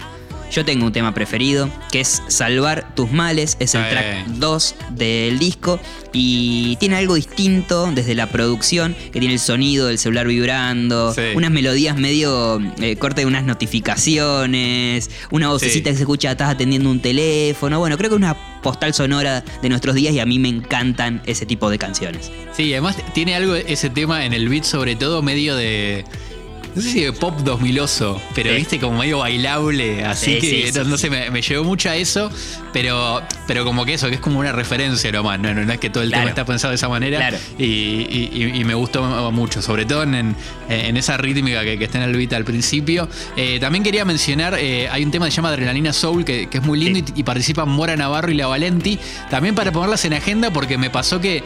yo 0.53 0.63
tengo 0.63 0.85
un 0.85 0.93
tema 0.93 1.13
preferido, 1.15 1.67
que 1.91 1.99
es 1.99 2.21
Salvar 2.27 2.93
tus 2.95 3.11
males, 3.11 3.57
es 3.59 3.73
el 3.73 3.89
track 3.89 4.27
2 4.27 4.75
del 4.91 5.39
disco 5.39 5.79
y 6.13 6.75
tiene 6.75 6.95
algo 6.95 7.15
distinto 7.15 7.91
desde 7.93 8.13
la 8.13 8.27
producción, 8.27 8.95
que 9.11 9.19
tiene 9.19 9.33
el 9.33 9.39
sonido 9.39 9.87
del 9.87 9.97
celular 9.97 10.27
vibrando, 10.27 11.13
unas 11.35 11.49
melodías 11.49 11.97
medio 11.97 12.61
eh, 12.79 12.95
corte 12.97 13.21
de 13.21 13.27
unas 13.27 13.43
notificaciones, 13.45 15.09
una 15.31 15.49
vocecita 15.49 15.89
que 15.89 15.95
se 15.95 16.03
escucha, 16.03 16.31
estás 16.31 16.51
atendiendo 16.51 16.91
un 16.91 16.99
teléfono, 16.99 17.79
bueno, 17.79 17.97
creo 17.97 18.11
que 18.11 18.15
es 18.15 18.21
una 18.21 18.61
postal 18.61 18.93
sonora 18.93 19.43
de 19.61 19.69
nuestros 19.69 19.95
días 19.95 20.13
y 20.13 20.19
a 20.19 20.25
mí 20.25 20.37
me 20.37 20.49
encantan 20.49 21.21
ese 21.25 21.47
tipo 21.47 21.71
de 21.71 21.79
canciones. 21.79 22.31
Sí, 22.55 22.71
además 22.73 22.95
tiene 23.13 23.35
algo 23.35 23.55
ese 23.55 23.89
tema 23.89 24.25
en 24.25 24.33
el 24.33 24.49
beat 24.49 24.65
sobre 24.65 24.95
todo 24.95 25.23
medio 25.23 25.55
de 25.55 26.05
no 26.75 26.81
sé 26.81 26.89
si 26.89 27.01
de 27.01 27.13
pop 27.13 27.39
2000oso, 27.41 28.19
pero 28.33 28.53
viste 28.53 28.79
como 28.79 28.99
medio 28.99 29.19
bailable, 29.19 30.03
así 30.03 30.39
que 30.39 30.71
no, 30.85 30.97
sé, 30.97 31.09
me, 31.09 31.41
llevó 31.41 31.63
mucho 31.63 31.89
a 31.89 31.95
eso, 31.95 32.31
pero, 32.71 33.21
pero 33.47 33.63
como 33.63 33.85
que 33.85 33.93
eso, 33.93 34.07
que 34.09 34.15
es 34.15 34.21
como 34.21 34.39
una 34.39 34.51
referencia 34.51 35.11
nomás, 35.11 35.39
no, 35.39 35.53
no, 35.53 35.71
es 35.71 35.79
que 35.79 35.89
todo 35.89 36.03
el 36.03 36.11
tema 36.11 36.29
está 36.29 36.45
pensado 36.45 36.71
de 36.71 36.75
esa 36.75 36.89
manera 36.89 37.31
y, 37.57 38.63
me 38.63 38.73
gustó 38.73 39.03
mucho, 39.31 39.61
sobre 39.61 39.85
todo 39.85 40.03
en, 40.03 40.35
en 40.69 40.97
esa 40.97 41.17
rítmica 41.17 41.63
que, 41.63 41.83
está 41.83 41.97
en 41.97 42.09
el 42.09 42.15
beat 42.15 42.31
al 42.33 42.45
principio. 42.45 43.09
Eh, 43.35 43.59
también 43.59 43.83
quería 43.83 44.05
mencionar, 44.05 44.55
eh, 44.57 44.87
hay 44.89 45.03
un 45.03 45.11
tema 45.11 45.25
que 45.25 45.31
se 45.31 45.37
llama 45.37 45.49
Adrenalina 45.49 45.91
Soul, 45.91 46.23
que, 46.23 46.47
es 46.51 46.63
muy 46.63 46.79
lindo 46.79 46.99
y, 46.99 47.19
y 47.19 47.23
participan 47.23 47.69
Mora 47.69 47.95
Navarro 47.95 48.31
y 48.31 48.35
La 48.35 48.47
Valenti, 48.47 48.97
también 49.29 49.53
para 49.53 49.71
ponerlas 49.71 50.05
en 50.05 50.13
agenda 50.13 50.51
porque 50.51 50.77
me 50.77 50.89
pasó 50.89 51.19
que 51.19 51.43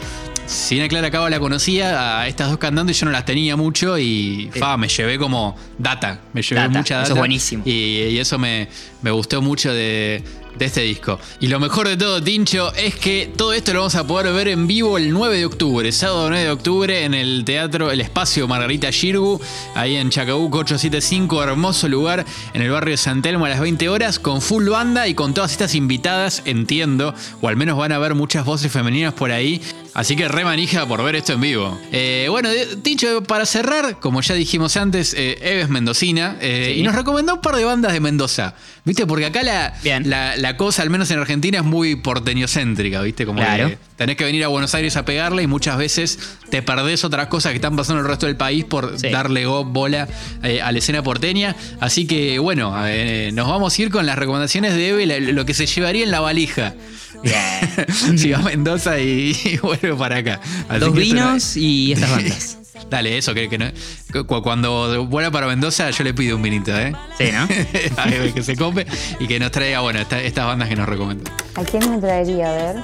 si 0.48 0.76
bien 0.76 0.88
Clara 0.88 1.10
Cava 1.10 1.28
la 1.28 1.38
conocía, 1.38 2.20
a 2.20 2.26
estas 2.26 2.48
dos 2.48 2.58
cantantes 2.58 2.98
yo 2.98 3.04
no 3.04 3.12
las 3.12 3.26
tenía 3.26 3.54
mucho 3.54 3.98
y 3.98 4.50
fa, 4.58 4.78
me 4.78 4.88
llevé 4.88 5.18
como 5.18 5.54
data, 5.76 6.20
me 6.32 6.40
llevé 6.40 6.68
mucha 6.68 6.96
data. 6.96 7.04
Eso 7.04 7.12
es 7.12 7.18
buenísimo. 7.18 7.62
Y, 7.66 8.18
eso 8.18 8.38
me, 8.38 8.68
me, 9.02 9.10
gustó 9.10 9.42
mucho 9.42 9.72
de, 9.72 10.24
de 10.58 10.64
este 10.64 10.80
disco. 10.80 11.20
Y 11.40 11.48
lo 11.48 11.60
mejor 11.60 11.86
de 11.86 11.96
todo, 11.96 12.22
Tincho, 12.22 12.72
es 12.74 12.96
que 12.96 13.30
todo 13.36 13.52
esto 13.52 13.74
lo 13.74 13.80
vamos 13.80 13.94
a 13.94 14.06
poder 14.06 14.32
ver 14.32 14.48
en 14.48 14.66
vivo 14.66 14.96
el 14.96 15.12
9 15.12 15.36
de 15.36 15.44
octubre, 15.44 15.92
sábado 15.92 16.30
9 16.30 16.44
de 16.44 16.50
octubre, 16.50 17.04
en 17.04 17.12
el 17.12 17.44
Teatro 17.44 17.90
El 17.90 18.00
Espacio 18.00 18.48
Margarita 18.48 18.90
Girgu, 18.90 19.40
ahí 19.74 19.96
en 19.96 20.08
Chacabuco 20.10 20.58
875, 20.58 21.42
hermoso 21.42 21.88
lugar, 21.88 22.24
en 22.54 22.62
el 22.62 22.70
barrio 22.70 22.92
de 22.92 22.96
San 22.96 23.20
Telmo 23.20 23.44
a 23.44 23.50
las 23.50 23.60
20 23.60 23.88
horas, 23.88 24.18
con 24.18 24.40
full 24.40 24.68
banda 24.68 25.06
y 25.08 25.14
con 25.14 25.34
todas 25.34 25.52
estas 25.52 25.74
invitadas, 25.74 26.42
entiendo, 26.46 27.14
o 27.40 27.48
al 27.48 27.56
menos 27.56 27.76
van 27.76 27.92
a 27.92 27.98
ver 27.98 28.14
muchas 28.14 28.44
voces 28.44 28.72
femeninas 28.72 29.12
por 29.12 29.30
ahí. 29.30 29.60
Así 29.98 30.14
que 30.14 30.28
re 30.28 30.44
manija 30.44 30.86
por 30.86 31.02
ver 31.02 31.16
esto 31.16 31.32
en 31.32 31.40
vivo. 31.40 31.76
Eh, 31.90 32.28
bueno, 32.30 32.50
de- 32.50 32.76
Tincho, 32.76 33.24
para 33.24 33.44
cerrar, 33.46 33.98
como 33.98 34.20
ya 34.20 34.34
dijimos 34.36 34.76
antes, 34.76 35.12
eh, 35.14 35.36
Eve 35.42 35.62
es 35.62 35.68
mendocina 35.68 36.36
eh, 36.40 36.70
Sí. 36.74 36.80
y 36.80 36.82
nos 36.84 36.94
recomendó 36.94 37.34
un 37.34 37.40
par 37.40 37.56
de 37.56 37.64
bandas 37.64 37.92
de 37.92 37.98
Mendoza. 37.98 38.54
¿Viste? 38.84 39.06
Porque 39.06 39.26
acá 39.26 39.42
la, 39.42 39.74
la, 40.04 40.36
la 40.36 40.56
cosa, 40.56 40.82
al 40.82 40.90
menos 40.90 41.10
en 41.10 41.18
Argentina, 41.18 41.58
es 41.58 41.64
muy 41.64 41.96
porteñocéntrica, 41.96 43.02
¿viste? 43.02 43.26
Como 43.26 43.40
Claro. 43.40 43.70
que 43.70 43.78
tenés 43.98 44.16
que 44.16 44.24
venir 44.24 44.42
a 44.44 44.48
Buenos 44.48 44.74
Aires 44.74 44.96
a 44.96 45.04
pegarle 45.04 45.42
y 45.42 45.46
muchas 45.46 45.76
veces 45.76 46.18
te 46.50 46.62
perdés 46.62 47.04
otras 47.04 47.26
cosas 47.26 47.50
que 47.52 47.56
están 47.56 47.76
pasando 47.76 48.00
en 48.00 48.06
el 48.06 48.10
resto 48.10 48.24
del 48.24 48.36
país 48.36 48.64
por 48.64 48.98
Sí. 48.98 49.10
darle 49.10 49.44
go- 49.44 49.64
bola 49.66 50.08
eh, 50.42 50.62
a 50.62 50.72
la 50.72 50.78
escena 50.78 51.02
porteña. 51.02 51.54
Así 51.80 52.06
que, 52.06 52.38
bueno, 52.38 52.72
eh, 52.86 53.30
nos 53.34 53.46
vamos 53.48 53.78
a 53.78 53.82
ir 53.82 53.90
con 53.90 54.06
las 54.06 54.16
recomendaciones 54.16 54.72
de 54.74 54.88
Eve, 54.88 55.32
lo 55.32 55.44
que 55.44 55.52
se 55.52 55.66
llevaría 55.66 56.04
en 56.04 56.10
la 56.10 56.20
valija. 56.20 56.74
Bien. 57.22 58.16
si 58.18 58.30
va 58.30 58.38
a 58.38 58.42
Mendoza 58.42 58.98
y, 59.00 59.36
y 59.44 59.58
vuelve 59.58 59.94
para 59.94 60.16
acá. 60.18 60.40
Así 60.68 60.78
Dos 60.80 60.90
no- 60.94 61.00
vinos 61.00 61.56
y 61.56 61.92
estas 61.92 62.10
bandas. 62.10 62.54
Dale, 62.90 63.18
eso, 63.18 63.34
que, 63.34 63.48
que 63.48 63.58
no- 63.58 64.24
cu- 64.26 64.40
cuando 64.40 65.04
vuelva 65.06 65.32
para 65.32 65.48
Mendoza 65.48 65.90
yo 65.90 66.04
le 66.04 66.14
pido 66.14 66.36
un 66.36 66.42
vinito, 66.42 66.70
¿eh? 66.78 66.92
Sí, 67.18 67.24
¿no? 67.32 67.48
A 68.00 68.08
Eve 68.08 68.32
que 68.32 68.42
se 68.44 68.54
cope 68.56 68.86
y 69.18 69.26
que 69.26 69.40
nos 69.40 69.50
traiga, 69.50 69.80
bueno, 69.80 69.98
esta- 69.98 70.22
estas 70.22 70.46
bandas 70.46 70.68
que 70.68 70.76
nos 70.76 70.88
recomendó. 70.88 71.28
¿A 71.56 71.64
quién 71.64 71.90
me 71.90 71.98
traería 71.98 72.48
a 72.48 72.52
ver? 72.72 72.76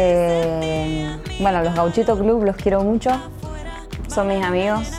Eh, 0.00 1.18
bueno, 1.40 1.62
los 1.62 1.74
Gauchito 1.74 2.16
Club 2.16 2.44
los 2.44 2.56
quiero 2.56 2.82
mucho. 2.82 3.10
Son 4.06 4.28
mis 4.28 4.42
amigos. 4.42 4.90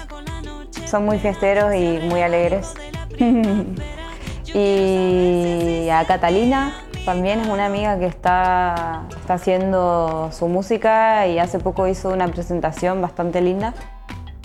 Son 0.86 1.06
muy 1.06 1.20
fiesteros 1.20 1.74
y 1.74 2.00
muy 2.04 2.22
alegres. 2.22 2.74
y 4.54 5.88
a 5.90 6.06
Catalina 6.06 6.74
también 7.06 7.40
es 7.40 7.48
una 7.48 7.66
amiga 7.66 7.98
que 7.98 8.06
está, 8.08 9.06
está 9.10 9.36
haciendo 9.36 10.30
su 10.32 10.48
música 10.48 11.28
y 11.28 11.40
hace 11.40 11.60
poco 11.60 11.88
hizo 11.88 12.10
una 12.10 12.28
presentación 12.28 13.02
bastante 13.02 13.42
linda. 13.42 13.74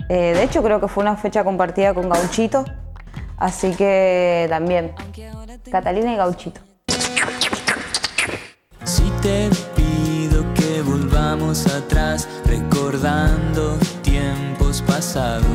Eh, 0.07 0.33
de 0.35 0.43
hecho, 0.43 0.63
creo 0.63 0.79
que 0.79 0.87
fue 0.87 1.03
una 1.03 1.17
fecha 1.17 1.43
compartida 1.43 1.93
con 1.93 2.09
Gauchito. 2.09 2.63
Así 3.37 3.71
que 3.75 4.47
también, 4.49 4.93
Catalina 5.69 6.13
y 6.13 6.15
Gauchito. 6.15 6.61
Si 8.83 9.03
te 9.21 9.49
volvamos 11.35 11.67
atrás, 11.67 12.29
recordando 12.45 13.77
tiempos 14.03 14.81
pasados, 14.81 15.45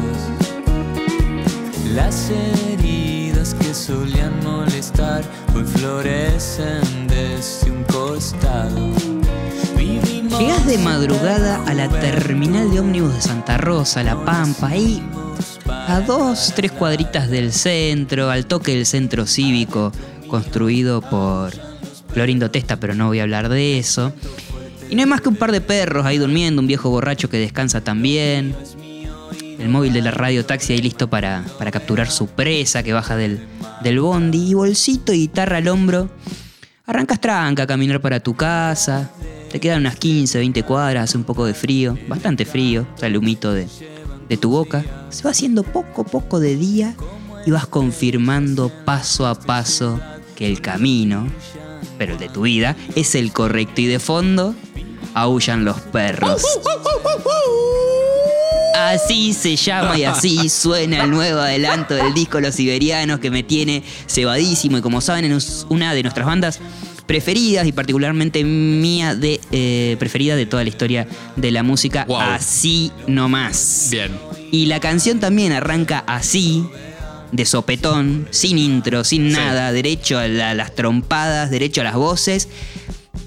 las 1.94 2.30
heridas 2.30 3.54
que 3.54 3.72
solían 3.72 4.32
molestar 4.44 5.22
hoy 5.54 5.64
florecen 5.64 7.06
desde 7.08 7.70
un 7.70 7.82
costado. 7.84 8.90
Vivimos 9.76 10.38
Llegás 10.38 10.66
de 10.66 10.78
madrugada 10.78 11.64
a 11.66 11.72
la 11.72 11.88
terminal 11.88 12.70
de 12.70 12.80
ómnibus 12.80 13.14
de 13.14 13.22
Santa 13.22 13.56
Rosa, 13.56 14.02
La 14.02 14.22
Pampa, 14.22 14.68
ahí 14.68 15.02
a 15.66 16.00
dos, 16.00 16.52
tres 16.54 16.72
cuadritas 16.72 17.30
del 17.30 17.52
centro, 17.52 18.30
al 18.30 18.44
toque 18.44 18.74
del 18.74 18.84
centro 18.84 19.26
cívico, 19.26 19.92
construido 20.28 21.00
por 21.00 21.52
Florindo 22.12 22.50
Testa, 22.50 22.76
pero 22.76 22.94
no 22.94 23.06
voy 23.06 23.20
a 23.20 23.22
hablar 23.22 23.48
de 23.48 23.78
eso. 23.78 24.12
Y 24.90 24.96
no 24.96 25.02
hay 25.02 25.06
más 25.06 25.20
que 25.20 25.28
un 25.28 25.36
par 25.36 25.52
de 25.52 25.60
perros 25.60 26.04
ahí 26.04 26.18
durmiendo, 26.18 26.60
un 26.60 26.66
viejo 26.66 26.90
borracho 26.90 27.30
que 27.30 27.38
descansa 27.38 27.80
también. 27.80 28.56
El 29.58 29.68
móvil 29.68 29.92
de 29.92 30.02
la 30.02 30.10
radio 30.10 30.44
taxi 30.44 30.72
ahí 30.72 30.82
listo 30.82 31.08
para, 31.08 31.44
para 31.58 31.70
capturar 31.70 32.10
su 32.10 32.26
presa 32.26 32.82
que 32.82 32.92
baja 32.92 33.16
del, 33.16 33.46
del 33.82 34.00
bondi. 34.00 34.50
Y 34.50 34.54
bolsito 34.54 35.12
y 35.12 35.18
guitarra 35.18 35.58
al 35.58 35.68
hombro. 35.68 36.10
Arrancas 36.86 37.20
tranca 37.20 37.62
a 37.62 37.66
caminar 37.68 38.00
para 38.00 38.18
tu 38.18 38.34
casa. 38.34 39.12
Te 39.48 39.60
quedan 39.60 39.82
unas 39.82 39.94
15, 39.94 40.38
20 40.38 40.62
cuadras, 40.64 41.04
hace 41.04 41.18
un 41.18 41.24
poco 41.24 41.46
de 41.46 41.54
frío, 41.54 41.96
bastante 42.08 42.44
frío, 42.44 42.86
sale 42.96 43.16
humito 43.16 43.52
de, 43.52 43.68
de 44.28 44.36
tu 44.36 44.50
boca. 44.50 44.84
Se 45.10 45.22
va 45.22 45.30
haciendo 45.30 45.62
poco 45.62 46.02
a 46.02 46.04
poco 46.04 46.40
de 46.40 46.56
día 46.56 46.96
y 47.46 47.52
vas 47.52 47.66
confirmando 47.66 48.72
paso 48.84 49.26
a 49.26 49.36
paso 49.36 50.00
que 50.34 50.48
el 50.48 50.60
camino, 50.60 51.28
pero 51.98 52.14
el 52.14 52.18
de 52.18 52.28
tu 52.28 52.42
vida, 52.42 52.76
es 52.96 53.14
el 53.14 53.32
correcto. 53.32 53.80
Y 53.82 53.86
de 53.86 53.98
fondo, 53.98 54.54
aullan 55.14 55.64
los 55.64 55.78
perros. 55.80 56.42
Así 58.76 59.32
se 59.34 59.56
llama 59.56 59.98
y 59.98 60.04
así 60.04 60.48
suena 60.48 61.04
el 61.04 61.10
nuevo 61.10 61.40
adelanto 61.40 61.94
del 61.94 62.14
disco 62.14 62.40
Los 62.40 62.54
Siberianos 62.56 63.20
que 63.20 63.30
me 63.30 63.42
tiene 63.42 63.82
cebadísimo 64.08 64.78
y 64.78 64.80
como 64.80 65.00
saben 65.00 65.30
es 65.32 65.66
una 65.68 65.92
de 65.94 66.02
nuestras 66.02 66.26
bandas 66.26 66.60
preferidas 67.06 67.66
y 67.66 67.72
particularmente 67.72 68.42
mía 68.44 69.14
de 69.14 69.40
eh, 69.52 69.96
preferida 69.98 70.34
de 70.36 70.46
toda 70.46 70.62
la 70.62 70.68
historia 70.68 71.06
de 71.36 71.50
la 71.50 71.62
música 71.62 72.04
Wow. 72.08 72.20
así 72.20 72.90
nomás. 73.06 73.88
Bien. 73.90 74.12
Y 74.50 74.66
la 74.66 74.80
canción 74.80 75.20
también 75.20 75.52
arranca 75.52 76.02
así, 76.06 76.64
de 77.32 77.44
sopetón, 77.44 78.28
sin 78.30 78.58
intro, 78.58 79.04
sin 79.04 79.28
Sí. 79.30 79.36
nada, 79.36 79.72
derecho 79.72 80.18
a 80.18 80.26
la- 80.26 80.54
las 80.54 80.74
trompadas, 80.74 81.50
derecho 81.50 81.80
a 81.82 81.84
las 81.84 81.94
voces. 81.94 82.48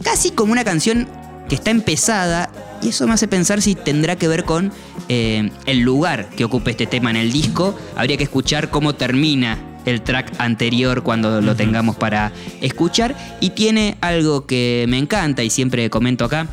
Casi 0.03 0.31
como 0.31 0.51
una 0.53 0.63
canción 0.63 1.07
que 1.49 1.55
está 1.55 1.71
empezada, 1.71 2.49
y 2.81 2.89
eso 2.89 3.07
me 3.07 3.13
hace 3.13 3.27
pensar 3.27 3.61
si 3.61 3.75
tendrá 3.75 4.15
que 4.15 4.27
ver 4.27 4.43
con 4.43 4.71
eh, 5.09 5.51
el 5.65 5.79
lugar 5.79 6.29
que 6.29 6.45
ocupa 6.45 6.71
este 6.71 6.85
tema 6.85 7.09
en 7.09 7.15
el 7.15 7.31
disco. 7.31 7.77
Habría 7.95 8.17
que 8.17 8.23
escuchar 8.23 8.69
cómo 8.69 8.93
termina 8.93 9.57
el 9.85 10.01
track 10.01 10.33
anterior 10.37 11.03
cuando 11.03 11.41
lo 11.41 11.55
tengamos 11.55 11.95
para 11.95 12.31
escuchar. 12.61 13.15
Y 13.39 13.51
tiene 13.51 13.97
algo 14.01 14.45
que 14.45 14.85
me 14.89 14.97
encanta 14.97 15.43
y 15.43 15.49
siempre 15.49 15.89
comento 15.89 16.25
acá, 16.25 16.47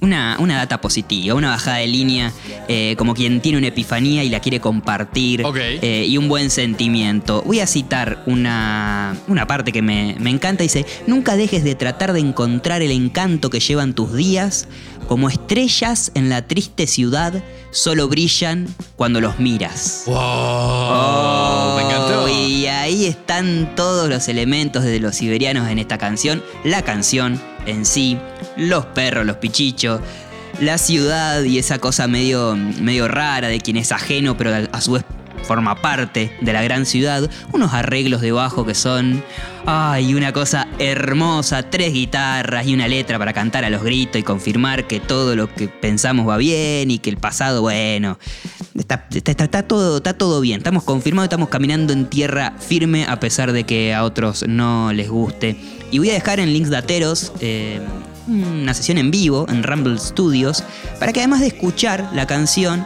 una, 0.00 0.36
una 0.38 0.56
data 0.56 0.80
positiva, 0.80 1.34
una 1.34 1.50
bajada 1.50 1.78
de 1.78 1.86
línea, 1.86 2.32
eh, 2.68 2.94
como 2.98 3.14
quien 3.14 3.40
tiene 3.40 3.58
una 3.58 3.68
epifanía 3.68 4.24
y 4.24 4.28
la 4.28 4.40
quiere 4.40 4.60
compartir, 4.60 5.44
eh, 5.56 6.06
y 6.08 6.16
un 6.16 6.28
buen 6.28 6.50
sentimiento. 6.50 7.42
Voy 7.42 7.60
a 7.60 7.66
citar 7.66 8.22
una, 8.26 9.16
una 9.26 9.46
parte 9.46 9.72
que 9.72 9.82
me, 9.82 10.16
me 10.18 10.30
encanta, 10.30 10.62
dice, 10.62 10.86
nunca 11.06 11.36
dejes 11.36 11.64
de 11.64 11.74
tratar 11.74 12.12
de 12.12 12.20
encontrar 12.20 12.82
el 12.82 12.90
encanto 12.90 13.50
que 13.50 13.60
llevan 13.60 13.94
tus 13.94 14.14
días, 14.14 14.68
como 15.08 15.28
estrellas 15.28 16.12
en 16.14 16.28
la 16.28 16.46
triste 16.46 16.86
ciudad, 16.86 17.42
solo 17.70 18.08
brillan 18.08 18.66
cuando 18.96 19.20
los 19.20 19.38
miras. 19.38 20.02
¡Wow! 20.06 20.16
Oh, 20.16 21.74
me 21.76 21.82
encantó. 21.82 22.28
Y 22.28 22.66
ahí 22.66 23.06
están 23.06 23.74
todos 23.74 24.08
los 24.08 24.28
elementos 24.28 24.84
de 24.84 25.00
los 25.00 25.16
siberianos 25.16 25.68
en 25.70 25.78
esta 25.78 25.96
canción. 25.96 26.42
La 26.62 26.82
canción 26.82 27.40
en 27.66 27.86
sí, 27.86 28.18
los 28.58 28.84
perros, 28.86 29.24
los 29.24 29.36
pichichos, 29.36 30.00
la 30.60 30.76
ciudad 30.76 31.42
y 31.44 31.58
esa 31.58 31.78
cosa 31.78 32.06
medio, 32.08 32.56
medio 32.56 33.08
rara 33.08 33.48
de 33.48 33.60
quien 33.60 33.76
es 33.78 33.92
ajeno, 33.92 34.36
pero 34.36 34.52
a- 34.70 34.80
su 34.80 34.92
vez 34.92 35.04
forma 35.44 35.80
parte 35.80 36.36
de 36.40 36.52
la 36.52 36.62
gran 36.62 36.84
ciudad. 36.84 37.30
Unos 37.52 37.72
arreglos 37.72 38.20
debajo 38.20 38.66
que 38.66 38.74
son. 38.74 39.22
Ay, 39.66 40.14
una 40.14 40.32
cosa 40.32 40.66
hermosa. 40.78 41.62
Tres 41.62 41.92
guitarras 41.92 42.66
y 42.66 42.74
una 42.74 42.88
letra 42.88 43.18
para 43.18 43.32
cantar 43.32 43.64
a 43.64 43.70
los 43.70 43.82
gritos 43.82 44.18
y 44.20 44.24
confirmar 44.24 44.86
que 44.88 44.98
todo 45.00 45.36
lo 45.36 45.52
que 45.54 45.68
pensamos 45.68 46.28
va 46.28 46.36
bien 46.38 46.90
y 46.90 46.98
que 46.98 47.08
el 47.08 47.18
pasado, 47.18 47.62
bueno. 47.62 48.18
Está, 48.76 49.06
está- 49.14 49.30
está- 49.30 49.44
está 49.44 49.62
todo, 49.62 49.98
está 49.98 50.14
todo 50.14 50.40
bien. 50.40 50.58
Estamos 50.58 50.82
confirmados, 50.82 51.26
estamos 51.26 51.48
caminando 51.50 51.92
en 51.92 52.06
tierra 52.06 52.54
firme 52.58 53.06
a 53.06 53.20
pesar 53.20 53.52
de 53.52 53.64
que 53.64 53.94
a 53.94 54.02
otros 54.04 54.44
no 54.48 54.92
les 54.92 55.08
guste. 55.08 55.56
Y 55.92 55.98
voy 55.98 56.10
a 56.10 56.14
dejar 56.14 56.40
en 56.40 56.52
links 56.52 56.68
dateros 56.70 57.32
eh, 57.40 57.80
una 58.28 58.74
sesión 58.74 58.98
en 58.98 59.10
vivo 59.10 59.46
en 59.48 59.62
Rumble 59.62 59.98
Studios 59.98 60.62
para 60.98 61.12
que 61.12 61.20
además 61.20 61.40
de 61.40 61.48
escuchar 61.48 62.08
la 62.12 62.26
canción 62.26 62.84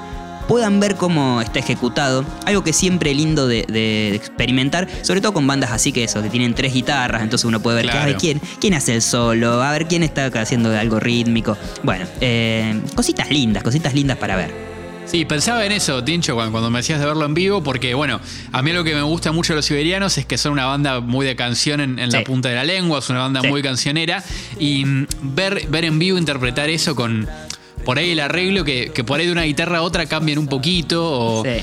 puedan 0.49 0.81
ver 0.81 0.97
cómo 0.97 1.41
está 1.41 1.61
ejecutado. 1.61 2.25
Algo 2.47 2.65
que 2.65 2.73
siempre 2.73 3.15
lindo 3.15 3.47
de, 3.47 3.65
de 3.69 4.15
experimentar, 4.15 4.89
sobre 5.03 5.21
todo 5.21 5.33
con 5.33 5.47
bandas 5.47 5.71
así 5.71 5.93
que 5.93 6.05
eso, 6.05 6.23
que 6.23 6.29
tienen 6.31 6.55
tres 6.55 6.75
guitarras, 6.75 7.23
entonces 7.23 7.45
uno 7.45 7.61
puede 7.61 7.77
ver 7.77 7.87
que, 7.87 7.93
Claro. 7.93 8.09
ay, 8.09 8.15
quién, 8.19 8.41
quién 8.61 8.75
hace 8.75 8.95
el 8.95 9.03
solo, 9.03 9.63
a 9.63 9.71
ver 9.73 9.87
quién 9.87 10.03
está 10.03 10.27
haciendo 10.27 10.77
algo 10.77 10.99
rítmico. 11.01 11.57
Bueno, 11.83 12.07
eh, 12.21 12.81
cositas 12.95 13.31
lindas, 13.31 13.63
cositas 13.63 13.95
lindas 13.95 14.19
para 14.19 14.37
ver. 14.37 14.72
Sí, 15.05 15.27
pensaba 15.27 15.67
en 15.67 15.73
eso, 15.73 16.03
Tincho, 16.03 16.35
cuando, 16.35 16.53
cuando 16.53 16.71
me 16.71 16.79
decías 16.79 16.99
de 16.99 17.05
verlo 17.05 17.27
en 17.27 17.35
vivo, 17.35 17.63
porque, 17.63 17.93
bueno, 17.93 18.19
a 18.51 18.63
mí 18.63 18.73
lo 18.73 18.83
que 18.83 18.95
me 18.95 19.03
gusta 19.03 19.31
mucho 19.31 19.53
de 19.53 19.57
los 19.57 19.67
siberianos 19.67 20.17
es 20.17 20.25
que 20.25 20.39
son 20.39 20.53
una 20.53 20.65
banda 20.65 21.01
muy 21.01 21.27
de 21.27 21.37
canción 21.37 21.81
en, 21.81 21.99
en 21.99 22.11
Sí. 22.11 22.17
la 22.17 22.25
punta 22.25 22.49
de 22.49 22.55
la 22.55 22.65
lengua, 22.65 23.01
es 23.01 23.11
una 23.11 23.19
banda 23.21 23.43
Sí. 23.43 23.49
muy 23.49 23.63
cancionera, 23.63 24.25
y 24.59 24.85
mm, 24.87 25.07
ver, 25.35 25.67
ver 25.69 25.85
en 25.85 25.99
vivo 25.99 26.17
interpretar 26.17 26.71
eso 26.71 26.95
con. 26.95 27.29
Por 27.85 27.99
ahí 27.99 28.11
el 28.11 28.21
arreglo, 28.21 28.65
que, 28.65 28.91
que 28.95 29.05
por 29.05 29.19
ahí 29.21 29.27
de 29.27 29.33
una 29.33 29.43
guitarra 29.43 29.79
a 29.79 29.83
otra 29.83 30.07
cambian 30.07 30.39
un 30.39 30.47
poquito, 30.47 31.03
o- 31.05 31.43
Sí. 31.45 31.63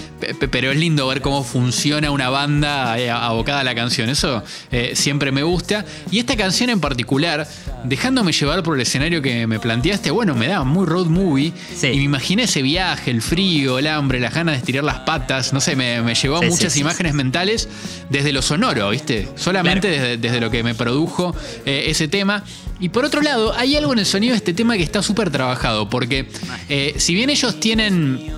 pero 0.52 0.72
es 0.72 0.78
lindo 0.78 1.08
ver 1.08 1.22
cómo 1.22 1.44
funciona 1.44 2.12
una 2.12 2.30
banda 2.30 2.98
eh, 3.00 3.10
abocada 3.10 3.62
a 3.62 3.64
la 3.64 3.74
canción. 3.76 4.10
Eso 4.10 4.44
eh, 4.72 4.92
siempre 4.96 5.32
me 5.32 5.44
gusta. 5.44 5.86
Y 6.12 6.20
esta 6.20 6.36
canción 6.36 6.70
en 6.70 6.80
particular, 6.80 7.48
dejándome 7.84 8.32
llevar 8.32 8.64
por 8.64 8.76
el 8.76 8.82
escenario 8.82 9.22
que 9.22 9.48
me 9.48 9.60
planteaste, 9.60 10.12
bueno, 10.12 10.36
me 10.36 10.48
da 10.48 10.64
muy 10.64 10.86
road 10.86 11.08
movie. 11.08 11.54
Sí. 11.76 11.88
Y 11.88 11.98
me 11.98 12.04
imaginé 12.04 12.44
ese 12.44 12.62
viaje, 12.62 13.12
el 13.12 13.22
frío, 13.22 13.80
el 13.80 13.88
hambre, 13.88 14.20
las 14.20 14.34
ganas 14.34 14.56
de 14.56 14.60
estirar 14.60 14.84
las 14.84 15.00
patas. 15.00 15.54
No 15.54 15.62
sé, 15.62 15.76
me, 15.76 16.02
me 16.02 16.16
llevó 16.16 16.38
a 16.38 16.42
Sí, 16.42 16.48
muchas 16.50 16.76
imágenes 16.78 17.14
mentales 17.14 17.68
desde 18.10 18.32
lo 18.34 18.42
sonoro, 18.42 18.90
¿viste? 18.90 19.28
Solamente 19.36 19.88
Claro. 19.90 20.04
desde, 20.04 20.18
desde 20.18 20.40
lo 20.42 20.52
que 20.52 20.64
me 20.64 20.76
produjo 20.76 21.36
eh, 21.66 21.86
ese 21.88 22.08
tema. 22.08 22.44
Y 22.80 22.90
por 22.90 23.06
otro 23.06 23.22
lado, 23.22 23.54
hay 23.56 23.76
algo 23.76 23.94
en 23.94 24.00
el 24.00 24.06
sonido 24.06 24.32
de 24.32 24.38
este 24.38 24.54
tema 24.54 24.78
que 24.78 24.84
está 24.84 25.04
súper 25.04 25.30
trabajado, 25.32 25.90
porque 25.90 26.28
eh, 26.70 26.96
si 26.98 27.14
bien 27.14 27.30
ellos 27.30 27.60
tienen 27.60 28.32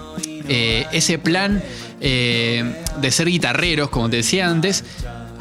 eh, 0.47 0.85
ese 0.91 1.19
plan 1.19 1.61
eh, 1.99 2.75
de 2.99 3.11
ser 3.11 3.27
guitarreros, 3.27 3.89
como 3.89 4.09
te 4.09 4.17
decía 4.17 4.49
antes, 4.49 4.83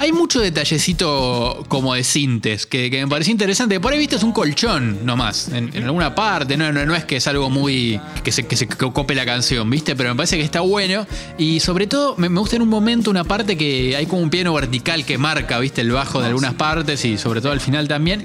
hay 0.01 0.13
mucho 0.13 0.41
detallecito 0.41 1.63
como 1.69 1.93
de 1.93 2.05
sintes 2.05 2.65
que, 2.65 2.91
me 2.91 3.07
pareció 3.07 3.33
interesante. 3.33 3.79
Por 3.81 3.93
ahí 3.93 3.99
viste 3.99 4.17
es 4.17 4.23
un 4.23 4.33
colchón 4.33 5.05
nomás, 5.05 5.49
en, 5.49 5.71
en 5.75 5.85
alguna 5.85 6.15
parte. 6.15 6.57
No, 6.57 6.73
no, 6.73 6.87
no 6.87 6.95
es 6.95 7.05
que 7.05 7.17
es 7.17 7.27
algo 7.27 7.51
muy. 7.51 8.01
que 8.25 8.33
se, 8.33 8.47
que 8.47 8.57
se 8.57 8.67
cope 8.67 9.15
la 9.15 9.27
canción, 9.27 9.69
¿viste? 9.69 9.95
Pero 9.97 10.09
me 10.09 10.17
parece 10.17 10.39
que 10.39 10.43
está 10.43 10.61
bueno. 10.61 11.07
Y 11.37 11.61
sobre 11.61 11.87
todo, 11.87 12.15
me, 12.17 12.31
me 12.31 12.41
gusta 12.41 12.57
en 12.57 12.63
un 12.63 12.71
momento 12.71 13.11
una 13.11 13.25
parte 13.25 13.59
que 13.59 13.95
hay 13.95 14.07
como 14.07 14.23
un 14.23 14.31
piano 14.31 14.55
vertical 14.55 15.05
que 15.05 15.19
marca, 15.19 15.59
¿viste? 15.59 15.83
El 15.83 15.93
bajo 15.93 16.23
de 16.23 16.29
algunas 16.29 16.55
partes 16.55 17.05
y 17.05 17.19
sobre 17.19 17.43
todo 17.43 17.53
al 17.53 17.61
final 17.61 17.87
también. 17.87 18.25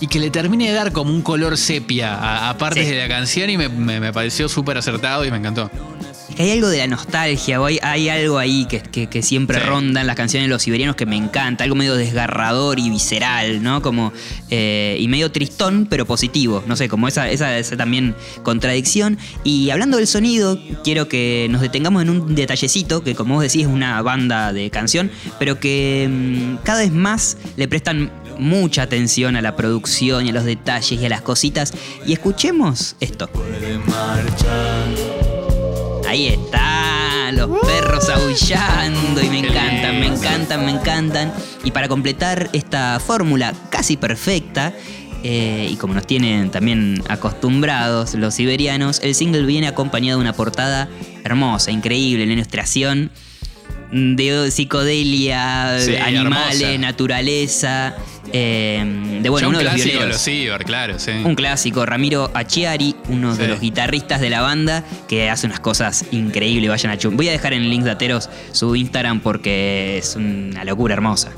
Y 0.00 0.06
que 0.08 0.18
le 0.18 0.30
termine 0.30 0.68
de 0.68 0.74
dar 0.74 0.92
como 0.92 1.12
un 1.12 1.22
color 1.22 1.56
sepia 1.56 2.14
a, 2.14 2.50
a 2.50 2.58
partes 2.58 2.86
Sí. 2.86 2.92
de 2.94 2.98
la 3.00 3.08
canción 3.08 3.48
y 3.50 3.56
me, 3.56 3.68
me- 3.68 4.00
me 4.00 4.12
pareció 4.12 4.48
súper 4.48 4.76
acertado 4.76 5.24
y 5.24 5.30
me 5.30 5.36
encantó. 5.38 5.70
Es 6.28 6.36
que 6.36 6.42
hay 6.42 6.50
algo 6.52 6.68
de 6.68 6.78
la 6.78 6.86
nostalgia, 6.88 7.58
hay, 7.64 7.78
hay 7.82 8.08
algo 8.08 8.38
ahí 8.38 8.66
que, 8.66 8.80
que- 8.80 9.06
que 9.06 9.22
siempre 9.22 9.60
Sí. 9.60 9.66
ronda 9.66 10.00
en 10.00 10.06
las 10.06 10.16
canciones 10.16 10.48
de 10.48 10.52
los 10.52 10.62
siberianos 10.62 10.96
que 10.96 11.06
me 11.06 11.16
encanta, 11.16 11.62
algo 11.64 11.76
medio 11.76 11.94
desgarrador 11.94 12.78
y 12.80 12.90
visceral, 12.90 13.62
¿no? 13.62 13.82
Como, 13.82 14.12
eh, 14.50 14.96
y 14.98 15.06
medio 15.06 15.30
tristón, 15.30 15.86
pero 15.88 16.06
positivo, 16.06 16.64
no 16.66 16.74
sé, 16.76 16.88
como 16.88 17.06
esa, 17.08 17.30
esa, 17.30 17.56
esa 17.56 17.76
también 17.76 18.16
contradicción. 18.42 19.16
Y 19.44 19.70
hablando 19.70 19.96
del 19.98 20.06
sonido, 20.06 20.58
quiero 20.82 21.08
que 21.08 21.46
nos 21.50 21.60
detengamos 21.60 22.02
en 22.02 22.10
un 22.10 22.34
detallecito, 22.34 23.04
que 23.04 23.14
como 23.14 23.34
vos 23.34 23.42
decís 23.44 23.62
es 23.62 23.68
una 23.68 24.02
banda 24.02 24.52
de 24.52 24.70
canción, 24.70 25.10
pero 25.38 25.60
que 25.60 26.08
mm, 26.10 26.64
cada 26.64 26.80
vez 26.80 26.90
más 26.92 27.36
le 27.56 27.68
prestan 27.68 28.10
mucha 28.38 28.82
atención 28.82 29.36
a 29.36 29.42
la 29.42 29.56
producción 29.56 30.26
y 30.26 30.30
a 30.30 30.32
los 30.32 30.44
detalles 30.44 31.00
y 31.00 31.04
a 31.04 31.08
las 31.08 31.22
cositas. 31.22 31.72
Y 32.06 32.12
escuchemos 32.12 32.96
esto. 33.00 33.28
Ahí 36.06 36.26
está, 36.28 37.32
los 37.32 37.50
perros 37.60 38.08
aullando 38.08 39.22
y 39.22 39.28
me 39.30 39.38
encantan, 39.40 40.00
me 40.00 40.06
encantan, 40.06 40.64
me 40.64 40.70
encantan. 40.72 41.32
Y 41.64 41.70
para 41.70 41.88
completar 41.88 42.50
esta 42.52 43.00
fórmula 43.00 43.52
casi 43.70 43.96
perfecta, 43.96 44.72
eh, 45.24 45.68
y 45.70 45.76
como 45.76 45.94
nos 45.94 46.06
tienen 46.06 46.50
también 46.50 47.02
acostumbrados 47.08 48.14
los 48.14 48.34
siberianos, 48.34 49.00
el 49.02 49.14
single 49.14 49.44
viene 49.46 49.66
acompañado 49.66 50.18
de 50.18 50.22
una 50.22 50.34
portada 50.34 50.88
hermosa, 51.24 51.70
increíble, 51.70 52.26
la 52.26 52.34
ilustración 52.34 53.10
de 53.90 54.50
psicodelia, 54.50 55.78
Sí, 55.80 55.96
animales, 55.96 56.60
hermosa. 56.60 56.78
naturaleza, 56.78 57.96
eh, 58.36 59.20
de 59.22 59.28
bueno, 59.28 59.46
Ya 59.46 59.48
uno 59.48 59.58
un 59.58 59.64
de 59.64 59.70
los 59.70 59.74
clásico 59.74 60.00
de 60.00 60.08
los 60.08 60.24
Ciber, 60.24 60.64
claro, 60.64 60.98
sí. 60.98 61.12
Un 61.24 61.36
clásico, 61.36 61.86
Ramiro 61.86 62.32
Achiari, 62.34 62.96
uno 63.08 63.36
de 63.36 63.46
los 63.46 63.60
guitarristas 63.60 64.20
de 64.20 64.28
la 64.28 64.40
banda, 64.40 64.82
que 65.06 65.30
hace 65.30 65.46
unas 65.46 65.60
cosas 65.60 66.06
increíbles. 66.10 66.68
Vayan 66.68 66.90
a 66.90 66.98
chum. 66.98 67.16
Voy 67.16 67.28
a 67.28 67.30
dejar 67.30 67.52
en 67.52 67.70
links 67.70 67.84
de 67.84 67.92
Ateros 67.92 68.28
su 68.50 68.74
Instagram 68.74 69.20
porque 69.20 69.98
es 69.98 70.16
una 70.16 70.64
locura 70.64 70.94
hermosa. 70.94 71.30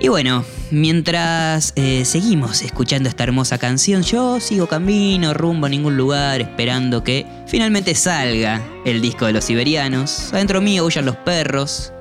Y 0.00 0.08
bueno, 0.08 0.44
mientras 0.72 1.72
eh, 1.76 2.04
seguimos 2.04 2.62
escuchando 2.62 3.08
esta 3.08 3.22
hermosa 3.22 3.56
canción, 3.58 4.02
yo 4.02 4.40
sigo 4.40 4.66
camino, 4.66 5.32
rumbo 5.32 5.66
a 5.66 5.68
ningún 5.68 5.96
lugar, 5.96 6.40
esperando 6.40 7.04
que 7.04 7.24
finalmente 7.46 7.94
salga 7.94 8.60
el 8.84 9.00
disco 9.00 9.26
de 9.26 9.32
los 9.32 9.44
siberianos. 9.44 10.32
Adentro 10.32 10.60
mío 10.60 10.84
huyan 10.84 11.06
los 11.06 11.14
perros. 11.14 11.92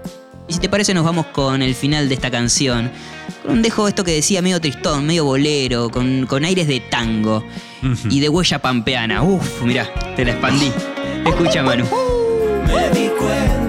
Y 0.47 0.53
si 0.53 0.59
te 0.59 0.69
parece, 0.69 0.93
nos 0.93 1.05
vamos 1.05 1.27
con 1.27 1.61
el 1.61 1.75
final 1.75 2.09
de 2.09 2.15
esta 2.15 2.29
canción. 2.29 2.91
Con 3.43 3.53
un 3.53 3.61
dejo 3.61 3.87
esto 3.87 4.03
que 4.03 4.11
decía 4.11 4.41
medio 4.41 4.59
tristón, 4.59 5.05
medio 5.05 5.25
bolero, 5.25 5.89
con, 5.89 6.25
con 6.25 6.43
aires 6.43 6.67
de 6.67 6.79
tango 6.79 7.43
y 8.09 8.19
de 8.19 8.29
huella 8.29 8.59
pampeana. 8.59 9.23
Uf, 9.23 9.61
mirá, 9.63 9.89
te 10.15 10.25
la 10.25 10.31
expandí. 10.31 10.71
Escucha, 11.25 11.63
Manu. 11.63 11.85
Me 12.67 12.89
di 12.89 13.09
cuenta 13.09 13.62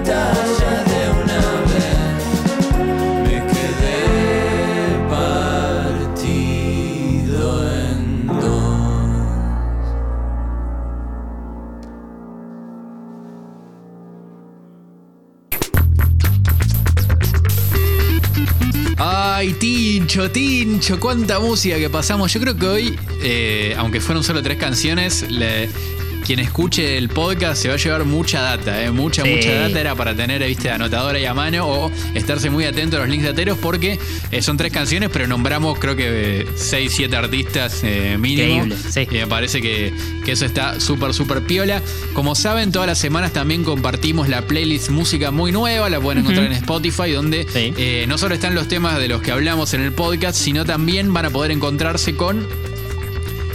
Ay, 19.45 19.53
Tincho, 19.53 20.31
Tincho, 20.31 20.99
cuánta 20.99 21.39
música 21.39 21.77
que 21.77 21.87
pasamos. 21.87 22.33
Yo 22.33 22.39
creo 22.39 22.57
que 22.57 22.65
hoy, 22.65 22.99
eh, 23.21 23.75
aunque 23.77 24.01
fueron 24.01 24.23
solo 24.23 24.41
tres 24.41 24.57
canciones, 24.57 25.23
le- 25.29 25.69
quien 26.25 26.39
escuche 26.39 26.97
el 26.97 27.09
podcast 27.09 27.61
se 27.61 27.67
va 27.67 27.75
a 27.75 27.77
llevar 27.77 28.03
mucha 28.05 28.41
data, 28.41 28.83
eh, 28.83 28.91
mucha, 28.91 29.23
Sí. 29.23 29.29
mucha 29.29 29.53
data 29.53 29.79
era 29.79 29.95
para 29.95 30.15
tener, 30.15 30.43
viste, 30.45 30.69
anotadora 30.69 31.19
y 31.19 31.25
a 31.25 31.33
mano 31.33 31.67
o 31.67 31.91
estarse 32.15 32.49
muy 32.49 32.65
atento 32.65 32.97
a 32.97 33.01
los 33.01 33.09
links 33.09 33.23
de 33.25 33.29
ateros 33.31 33.57
porque 33.59 33.99
eh, 34.31 34.41
son 34.41 34.57
tres 34.57 34.71
canciones, 34.71 35.09
pero 35.13 35.27
nombramos 35.27 35.77
creo 35.79 35.95
que 35.95 36.41
eh, 36.41 36.47
seis, 36.55 36.93
siete 36.95 37.15
artistas 37.15 37.81
eh, 37.83 38.17
mínimo. 38.19 38.63
Increíble, 38.65 38.75
sí. 38.91 39.07
Y 39.11 39.15
me 39.19 39.27
parece 39.27 39.61
que, 39.61 39.93
que 40.25 40.31
eso 40.31 40.45
está 40.45 40.79
súper, 40.79 41.13
súper 41.13 41.41
piola. 41.43 41.81
Como 42.13 42.33
saben, 42.35 42.71
todas 42.71 42.87
las 42.87 42.97
semanas 42.97 43.31
también 43.31 43.63
compartimos 43.63 44.27
la 44.27 44.41
playlist 44.41 44.89
música 44.89 45.31
muy 45.31 45.51
nueva, 45.51 45.89
la 45.89 45.99
pueden 45.99 46.19
encontrar 46.23 46.47
en 46.47 46.53
Spotify, 46.53 47.11
donde 47.11 47.45
Sí. 47.53 47.73
eh, 47.77 48.05
no 48.07 48.17
solo 48.17 48.33
están 48.35 48.55
los 48.55 48.67
temas 48.67 48.97
de 48.97 49.07
los 49.07 49.21
que 49.21 49.31
hablamos 49.31 49.73
en 49.73 49.81
el 49.81 49.91
podcast, 49.91 50.37
sino 50.37 50.65
también 50.65 51.13
van 51.13 51.25
a 51.25 51.29
poder 51.29 51.51
encontrarse 51.51 52.15
con 52.15 52.47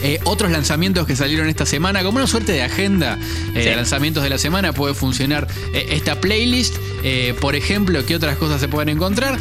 eh, 0.02 0.18
otros 0.24 0.50
lanzamientos 0.50 1.06
que 1.06 1.16
salieron 1.16 1.48
esta 1.48 1.66
semana, 1.66 2.02
como 2.02 2.18
una 2.18 2.26
suerte 2.26 2.52
de 2.52 2.62
agenda 2.62 3.18
eh, 3.54 3.62
Sí. 3.62 3.68
de 3.68 3.76
lanzamientos 3.76 4.22
de 4.22 4.30
la 4.30 4.38
semana, 4.38 4.72
puede 4.72 4.94
funcionar 4.94 5.46
eh, 5.74 5.88
esta 5.90 6.20
playlist. 6.20 6.76
Por 7.40 7.54
ejemplo, 7.56 8.04
¿qué 8.04 8.14
otras 8.14 8.36
cosas 8.36 8.60
se 8.60 8.68
pueden 8.68 8.90
encontrar? 8.90 9.38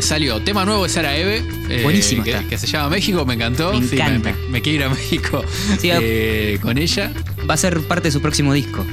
Salió 0.00 0.40
tema 0.40 0.64
nuevo 0.64 0.84
de 0.84 0.88
Sara 0.88 1.16
Eve, 1.16 1.42
Buenísimo 1.82 2.22
que, 2.22 2.56
se 2.56 2.66
llama 2.68 2.90
México, 2.90 3.26
me 3.26 3.34
encantó. 3.34 3.72
Me 3.72 3.86
Sí, 3.88 3.96
me, 3.96 4.32
me 4.48 4.62
quiero 4.62 4.76
ir 4.78 4.84
a 4.84 4.88
México 4.90 5.44
Sí, 5.80 5.90
con 6.62 6.78
ella. 6.78 7.12
Va 7.50 7.54
a 7.54 7.56
ser 7.56 7.80
parte 7.80 8.08
de 8.08 8.12
su 8.12 8.20
próximo 8.20 8.52
disco. 8.52 8.86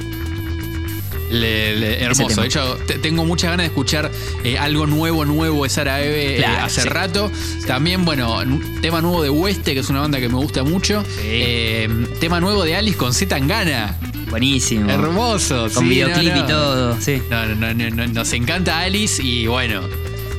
Le- 1.40 1.76
le- 1.76 2.02
hermoso. 2.02 2.40
De 2.40 2.46
hecho, 2.46 2.76
te- 2.86 2.98
tengo 2.98 3.24
muchas 3.24 3.50
ganas 3.50 3.64
de 3.64 3.68
escuchar 3.68 4.10
eh, 4.44 4.58
algo 4.58 4.86
nuevo, 4.86 5.24
nuevo 5.24 5.64
de 5.64 5.70
Sara 5.70 6.02
Eve 6.02 6.40
eh, 6.40 6.44
hace 6.46 6.82
sí. 6.82 6.88
rato. 6.88 7.30
También, 7.66 8.04
bueno, 8.04 8.38
tema 8.82 9.00
nuevo 9.00 9.22
de 9.22 9.30
Hueste, 9.30 9.74
que 9.74 9.80
es 9.80 9.88
una 9.88 10.00
banda 10.00 10.18
que 10.20 10.28
me 10.28 10.36
gusta 10.36 10.62
mucho. 10.64 11.02
Sí. 11.02 11.20
Eh, 11.24 12.06
tema 12.20 12.40
nuevo 12.40 12.64
de 12.64 12.76
Alice 12.76 12.96
con 12.96 13.12
Z 13.12 13.34
Tangana. 13.34 13.96
Buenísimo. 14.30 14.90
Hermoso. 14.90 15.68
Con 15.72 15.84
sí, 15.84 15.88
videoclip 15.90 16.32
no, 16.34 16.38
no. 16.40 16.44
y 16.44 16.46
todo, 16.48 17.00
sí. 17.00 17.22
No, 17.30 17.46
no, 17.46 17.54
no, 17.54 17.74
no, 17.74 17.90
no, 17.90 18.06
nos 18.08 18.32
encanta 18.32 18.80
Alice 18.80 19.22
y 19.22 19.46
bueno, 19.46 19.82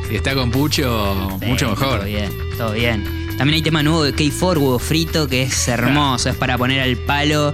si 0.10 0.16
está 0.16 0.34
con 0.36 0.52
Pucho, 0.52 1.38
mucho 1.46 1.70
mejor. 1.70 2.00
Todo 2.00 2.06
bien, 2.06 2.32
todo 2.58 2.72
bien. 2.74 3.28
También 3.38 3.56
hay 3.56 3.62
tema 3.62 3.84
nuevo 3.84 4.04
de 4.04 4.14
K4, 4.16 4.58
huevo 4.58 4.80
frito, 4.80 5.28
que 5.28 5.44
es 5.44 5.68
hermoso, 5.68 6.30
es 6.30 6.36
para 6.36 6.58
poner 6.58 6.82
al 6.82 6.98
palo, 6.98 7.54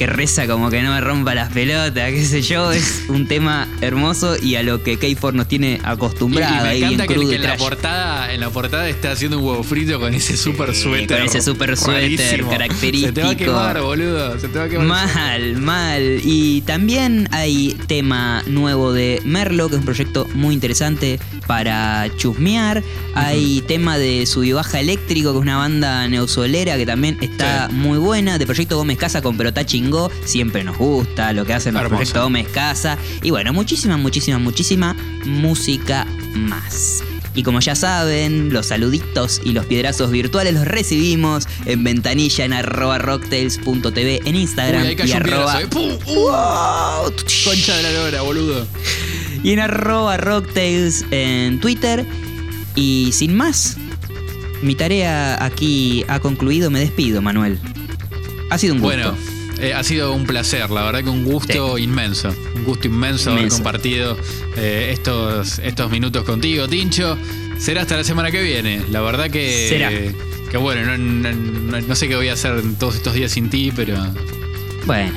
que 0.00 0.06
reza 0.06 0.46
como 0.46 0.70
que 0.70 0.80
no 0.82 0.92
me 0.94 1.00
rompa 1.02 1.34
las 1.34 1.52
pelotas, 1.52 2.10
qué 2.10 2.24
sé 2.24 2.40
yo. 2.40 2.72
Es 2.72 3.04
un 3.08 3.28
tema 3.28 3.68
hermoso 3.82 4.34
y 4.42 4.54
a 4.54 4.62
lo 4.62 4.82
que 4.82 4.98
K4 4.98 5.34
nos 5.34 5.46
tiene 5.46 5.72
Y, 5.72 5.74
y 5.74 5.80
acostumbrado. 5.84 6.62
me 6.62 6.68
ahí 6.70 6.78
bien 6.78 6.92
encanta 6.94 7.06
que, 7.06 7.14
crudo 7.16 7.28
que 7.28 7.36
en 7.36 7.42
la 7.42 7.56
portada, 7.58 8.32
en 8.32 8.40
la 8.40 8.48
portada 8.48 8.88
está 8.88 9.12
haciendo 9.12 9.38
un 9.38 9.44
huevo 9.44 9.62
frito 9.62 10.00
con 10.00 10.14
ese 10.14 10.38
super 10.38 10.74
Sí, 10.74 10.84
suéter. 10.84 11.18
con 11.18 11.26
ese 11.26 11.42
super 11.42 11.76
suéter 11.76 12.00
rarísimo. 12.02 12.30
Se 12.30 12.36
te 12.36 12.42
va 12.42 12.48
a 12.48 12.50
característico. 12.58 13.36
quemar, 13.36 13.80
boludo. 13.82 14.38
Se 14.40 14.48
te 14.48 14.58
va 14.58 14.64
a 14.64 14.68
quemar. 14.70 14.86
Mal, 14.86 15.56
mal. 15.60 16.20
Y 16.24 16.62
también 16.62 17.28
hay 17.30 17.76
tema 17.86 18.42
nuevo 18.46 18.94
de 18.94 19.20
Merlo, 19.26 19.68
que 19.68 19.74
es 19.74 19.80
un 19.80 19.84
proyecto 19.84 20.26
muy 20.32 20.54
interesante 20.54 21.20
para 21.46 22.08
chusmear. 22.16 22.82
Hay 23.14 23.62
tema 23.68 23.98
de 23.98 24.24
Subibaja 24.24 24.80
Eléctrico, 24.80 25.32
que 25.32 25.38
es 25.40 25.42
una 25.42 25.58
banda 25.58 26.08
neosolera 26.08 26.78
que 26.78 26.86
también 26.86 27.18
está 27.20 27.66
Sí. 27.68 27.74
muy 27.74 27.98
buena. 27.98 28.38
De 28.38 28.46
Proyecto 28.46 28.76
Gómez 28.78 28.96
Casa 28.96 29.20
con 29.20 29.36
Pelota 29.36 29.66
Siempre 30.24 30.64
nos 30.64 30.78
gusta 30.78 31.32
lo 31.32 31.44
que 31.44 31.54
hacen 31.54 31.74
los 31.74 32.12
Gómez 32.12 32.48
Casa. 32.48 32.96
Y 33.22 33.30
bueno, 33.30 33.52
muchísima, 33.52 33.96
muchísima, 33.96 34.38
muchísima 34.38 34.94
música 35.24 36.06
más. 36.34 37.02
Y 37.34 37.42
como 37.44 37.60
ya 37.60 37.76
saben, 37.76 38.52
los 38.52 38.66
saluditos 38.66 39.40
y 39.44 39.52
los 39.52 39.66
piedrazos 39.66 40.10
virtuales 40.10 40.52
los 40.52 40.64
recibimos 40.64 41.46
en 41.64 41.84
ventanilla 41.84 42.44
en 42.44 42.52
arroba 42.52 42.98
rocktails.tv 42.98 44.22
en 44.24 44.34
Instagram 44.34 44.82
Uy, 44.82 44.88
ahí 44.88 44.92
y 44.94 44.96
cayó 44.96 45.16
un 45.16 45.22
arroba, 45.22 45.58
piedrazo, 45.58 45.80
eh. 45.80 45.98
¡Pum! 46.06 46.16
¡Uh! 46.16 47.10
Concha 47.44 47.76
de 47.76 47.82
la 47.84 47.92
lora, 47.92 48.22
boludo. 48.22 48.66
y 49.44 49.52
en 49.52 49.60
arroba 49.60 50.16
rocktails 50.16 51.04
en 51.12 51.60
Twitter. 51.60 52.04
Y 52.74 53.10
sin 53.12 53.36
más, 53.36 53.76
mi 54.62 54.74
tarea 54.74 55.42
aquí 55.44 56.04
ha 56.08 56.18
concluido. 56.18 56.70
Me 56.70 56.80
despido, 56.80 57.22
Manuel. 57.22 57.58
Ha 58.50 58.58
sido 58.58 58.74
un 58.74 58.80
gusto. 58.80 58.96
Bueno, 58.96 59.16
eh, 59.60 59.74
ha 59.74 59.82
sido 59.84 60.12
un 60.12 60.24
placer, 60.24 60.70
la 60.70 60.82
verdad 60.84 61.02
que 61.04 61.10
un 61.10 61.24
gusto 61.24 61.78
inmenso. 61.78 62.34
Un 62.54 62.64
gusto 62.64 62.86
inmenso, 62.88 63.32
haber 63.32 63.48
compartido 63.48 64.16
eh, 64.56 64.90
estos, 64.92 65.58
estos 65.60 65.90
minutos 65.90 66.24
contigo, 66.24 66.68
Tincho. 66.68 67.16
Será 67.58 67.82
hasta 67.82 67.96
la 67.96 68.04
semana 68.04 68.30
que 68.30 68.42
viene. 68.42 68.82
La 68.90 69.00
verdad 69.02 69.30
que. 69.30 69.66
Será. 69.68 69.90
Que 70.50 70.56
bueno, 70.56 70.96
no, 70.96 70.98
no- 70.98 71.80
no- 71.80 71.94
sé 71.94 72.08
qué 72.08 72.16
voy 72.16 72.28
a 72.28 72.32
hacer 72.32 72.58
en 72.58 72.74
todos 72.76 72.96
estos 72.96 73.14
días 73.14 73.30
sin 73.32 73.50
ti, 73.50 73.70
pero. 73.74 73.96
Bueno. 74.86 75.12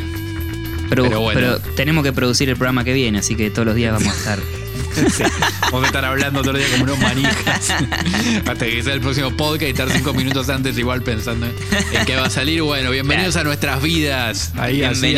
Pero, 0.89 1.03
Pero 1.05 1.21
bueno. 1.21 1.39
pero 1.39 1.59
tenemos 1.75 2.03
que 2.03 2.13
producir 2.13 2.49
el 2.49 2.55
programa 2.55 2.83
que 2.83 2.93
viene, 2.93 3.17
así 3.19 3.35
que 3.35 3.49
todos 3.49 3.65
los 3.65 3.75
días 3.75 3.93
vamos 3.93 4.13
a 4.13 4.17
estar. 4.17 4.39
Sí, 4.93 5.23
vamos 5.63 5.83
a 5.83 5.87
estar 5.87 6.05
hablando 6.05 6.41
todo 6.41 6.51
el 6.51 6.57
día 6.59 6.67
como 6.71 6.83
unos 6.83 6.99
manijas. 6.99 7.71
Hasta 8.45 8.65
que 8.65 8.83
sea 8.83 8.93
el 8.93 9.01
próximo 9.01 9.31
podcast 9.31 9.63
y 9.63 9.71
estar 9.71 9.89
cinco 9.91 10.13
minutos 10.13 10.49
antes 10.49 10.77
igual 10.77 11.01
pensando 11.01 11.47
en 11.47 12.05
qué 12.05 12.15
va 12.15 12.27
a 12.27 12.29
salir. 12.29 12.61
Bueno, 12.61 12.91
bienvenidos 12.91 13.35
a 13.35 13.43
nuestras 13.43 13.81
vidas. 13.81 14.51
Ahí 14.57 14.83
así, 14.83 15.15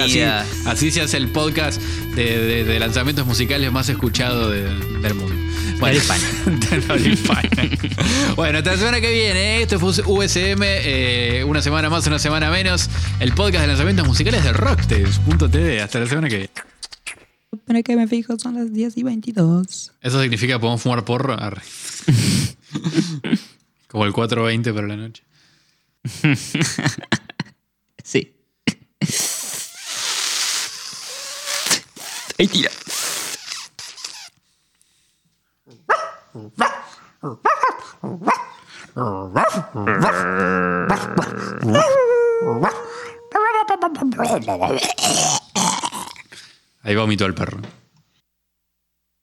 así, 0.65 0.91
se 0.91 1.01
hace 1.01 1.17
el 1.17 1.27
podcast 1.29 1.81
de, 1.81 2.23
de- 2.39 2.63
de 2.63 2.79
lanzamientos 2.79 3.25
musicales 3.25 3.71
más 3.71 3.89
escuchado 3.89 4.49
de- 4.49 4.63
del 5.01 5.13
mundo. 5.13 5.35
Bueno, 5.79 5.99
bueno, 8.37 8.57
hasta 8.59 8.71
la 8.71 8.77
semana 8.77 9.01
que 9.01 9.11
viene. 9.11 9.57
¿eh? 9.57 9.61
Esto 9.63 9.77
fue 9.79 9.91
USM. 10.05 10.61
eh, 10.63 11.43
una 11.45 11.61
semana 11.61 11.89
más, 11.89 12.07
una 12.07 12.17
semana 12.19 12.49
menos. 12.49 12.89
El 13.19 13.33
podcast 13.33 13.61
de 13.63 13.67
lanzamientos 13.67 14.07
musicales 14.07 14.43
de 14.43 14.53
Rocktes.tv. 14.53 15.81
Hasta 15.81 15.99
la 15.99 16.07
semana 16.07 16.29
que 16.29 16.37
viene. 16.37 16.51
Para 17.57 17.83
que 17.83 17.95
me 17.95 18.07
fijo, 18.07 18.37
son 18.39 18.55
las 18.55 18.73
10 18.73 18.97
y 18.97 19.03
22. 19.03 19.93
Eso 20.01 20.21
significa 20.21 20.59
podemos 20.59 20.81
fumar 20.81 21.05
porro. 21.05 21.33
Arre. 21.33 21.61
Como 23.87 24.05
el 24.05 24.13
420 24.13 24.73
para 24.73 24.87
la 24.87 24.97
noche. 24.97 25.23
Sí. 28.03 28.35
Ahí 32.37 32.47
tira. 32.47 32.69
Ahí 46.85 46.95
vomitó 46.95 47.25
el 47.25 47.33
perro. 47.33 47.61